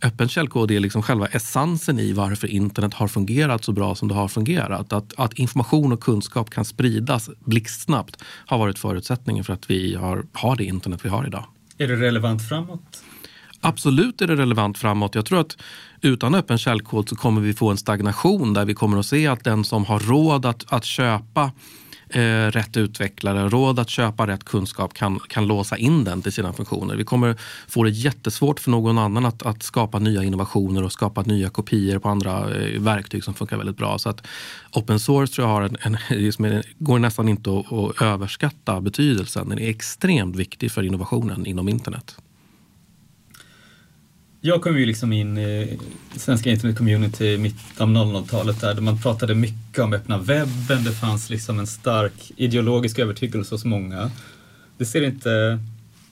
[0.03, 4.15] öppen källkod är liksom själva essensen i varför internet har fungerat så bra som det
[4.15, 4.93] har fungerat.
[4.93, 10.25] Att, att information och kunskap kan spridas blixtsnabbt har varit förutsättningen för att vi har,
[10.33, 11.45] har det internet vi har idag.
[11.79, 13.03] Är det relevant framåt?
[13.65, 15.15] Absolut är det relevant framåt.
[15.15, 15.57] Jag tror att
[16.01, 19.45] utan öppen källkod så kommer vi få en stagnation där vi kommer att se att
[19.45, 21.51] den som har råd att, att köpa
[22.09, 26.53] eh, rätt utvecklare, råd att köpa rätt kunskap kan, kan låsa in den till sina
[26.53, 26.97] funktioner.
[26.97, 27.37] Vi kommer
[27.69, 31.99] få det jättesvårt för någon annan att, att skapa nya innovationer och skapa nya kopior
[31.99, 33.99] på andra eh, verktyg som funkar väldigt bra.
[33.99, 34.27] Så att
[34.73, 38.81] open source tror jag har en, en, liksom, en går nästan inte att, att överskatta
[38.81, 39.49] betydelsen.
[39.49, 42.17] Den är extremt viktig för innovationen inom internet.
[44.47, 45.79] Jag kom ju liksom in i
[46.17, 50.85] svenska internetcommunity i mitten av 00-talet där man pratade mycket om öppna webben.
[50.85, 54.11] Det fanns liksom en stark ideologisk övertygelse hos många.
[54.79, 55.59] Det ser inte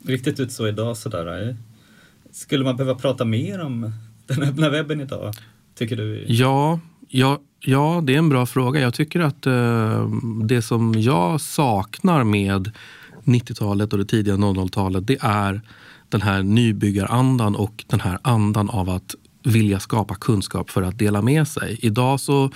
[0.06, 1.56] riktigt ut så idag sådär.
[2.32, 3.92] Skulle man behöva prata mer om
[4.26, 5.34] den öppna webben idag?
[5.74, 6.24] Tycker du?
[6.28, 8.80] Ja, ja, ja det är en bra fråga.
[8.80, 10.08] Jag tycker att eh,
[10.44, 12.70] det som jag saknar med
[13.24, 15.60] 90-talet och det tidiga 00-talet det är
[16.12, 21.22] den här nybyggarandan och den här andan av att vilja skapa kunskap för att dela
[21.22, 21.78] med sig.
[21.82, 22.50] Idag så,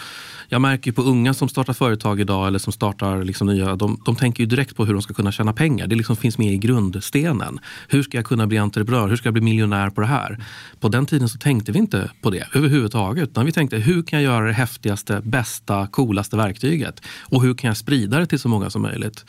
[0.48, 4.16] jag märker på unga som startar företag idag eller som startar liksom nya, de, de
[4.16, 5.86] tänker ju direkt på hur de ska kunna tjäna pengar.
[5.86, 7.59] Det liksom finns med i grundstenen.
[7.88, 9.09] Hur ska jag kunna bli entreprenör?
[9.09, 10.44] Hur ska jag bli miljonär på det här?
[10.80, 13.28] På den tiden så tänkte vi inte på det överhuvudtaget.
[13.28, 17.02] Utan vi tänkte, hur kan jag göra det häftigaste, bästa, coolaste verktyget?
[17.20, 19.24] Och hur kan jag sprida det till så många som möjligt?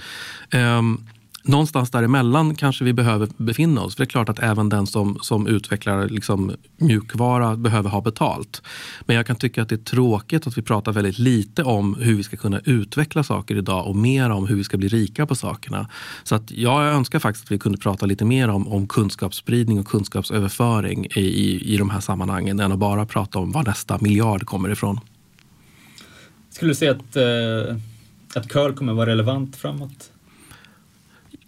[0.53, 1.07] Um,
[1.47, 3.95] någonstans däremellan kanske vi behöver befinna oss.
[3.95, 8.61] För det är klart att även den som, som utvecklar liksom mjukvara behöver ha betalt.
[9.05, 12.15] Men jag kan tycka att det är tråkigt att vi pratar väldigt lite om hur
[12.15, 15.35] vi ska kunna utveckla saker idag och mer om hur vi ska bli rika på
[15.35, 15.89] sakerna.
[16.23, 19.87] Så att jag önskar faktiskt att vi kunde prata lite mer om, om kunskapsspridning och
[19.87, 24.45] kunskapsöverföring i, i, i de här sammanhangen än att bara prata om var nästa miljard
[24.45, 24.99] kommer ifrån.
[26.49, 27.77] Skulle du säga att, eh,
[28.35, 30.11] att curl kommer vara relevant framåt?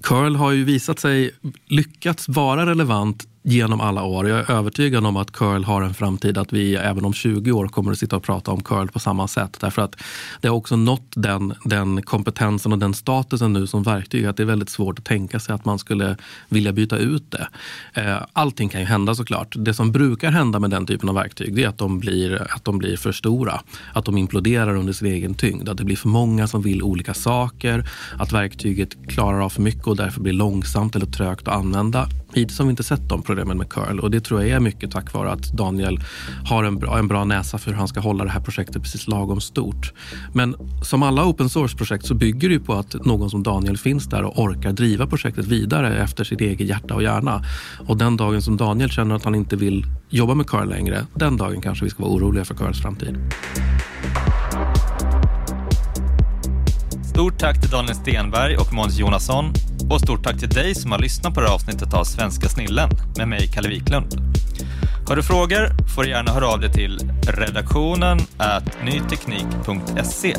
[0.04, 1.32] Curl har ju visat sig
[1.68, 4.30] lyckats vara relevant genom alla år.
[4.30, 7.68] Jag är övertygad om att curl har en framtid, att vi även om 20 år
[7.68, 9.58] kommer att sitta och prata om curl på samma sätt.
[9.60, 9.96] Därför att
[10.42, 14.44] det har också nått den, den kompetensen och den statusen nu som verktyg att det
[14.44, 16.18] är väldigt svårt att tänka sig att man skulle
[16.50, 17.48] vilja byta ut det.
[17.94, 19.56] Eh, allting kan ju hända såklart.
[19.58, 22.66] Det som brukar hända med den typen av verktyg det är att de blir, att
[22.66, 23.62] de blir för stora.
[23.94, 25.70] Att de imploderar under sin egen tyngd.
[25.70, 27.90] Att det blir för många som vill olika saker.
[28.18, 32.08] Att verktyget klarar av för mycket och därför blir långsamt eller trögt att använda.
[32.34, 34.91] Hittills har vi inte sett de problemen med curl och det tror jag är mycket
[34.91, 35.99] tack vare att Daniel
[36.45, 39.07] har en bra, en bra näsa för hur han ska hålla det här projektet precis
[39.07, 39.93] lagom stort.
[40.34, 44.05] Men som alla open source-projekt så bygger det ju på att någon som Daniel finns
[44.05, 47.43] där och orkar driva projektet vidare efter sitt eget hjärta och hjärna.
[47.88, 51.38] Och den dagen som Daniel känner att han inte vill jobba med curl längre, den
[51.38, 53.17] dagen kanske vi ska vara oroliga för curls framtid.
[57.20, 59.53] Stort tack till Daniel Stenberg och Måns Jonasson
[59.89, 62.89] och stort tack till dig som har lyssnat på det här avsnittet av Svenska snillen
[63.17, 64.05] med mig, Kalle Wiklund.
[65.07, 68.20] Har du frågor får du gärna höra av dig till redaktionen
[68.84, 70.36] nyteknik.se.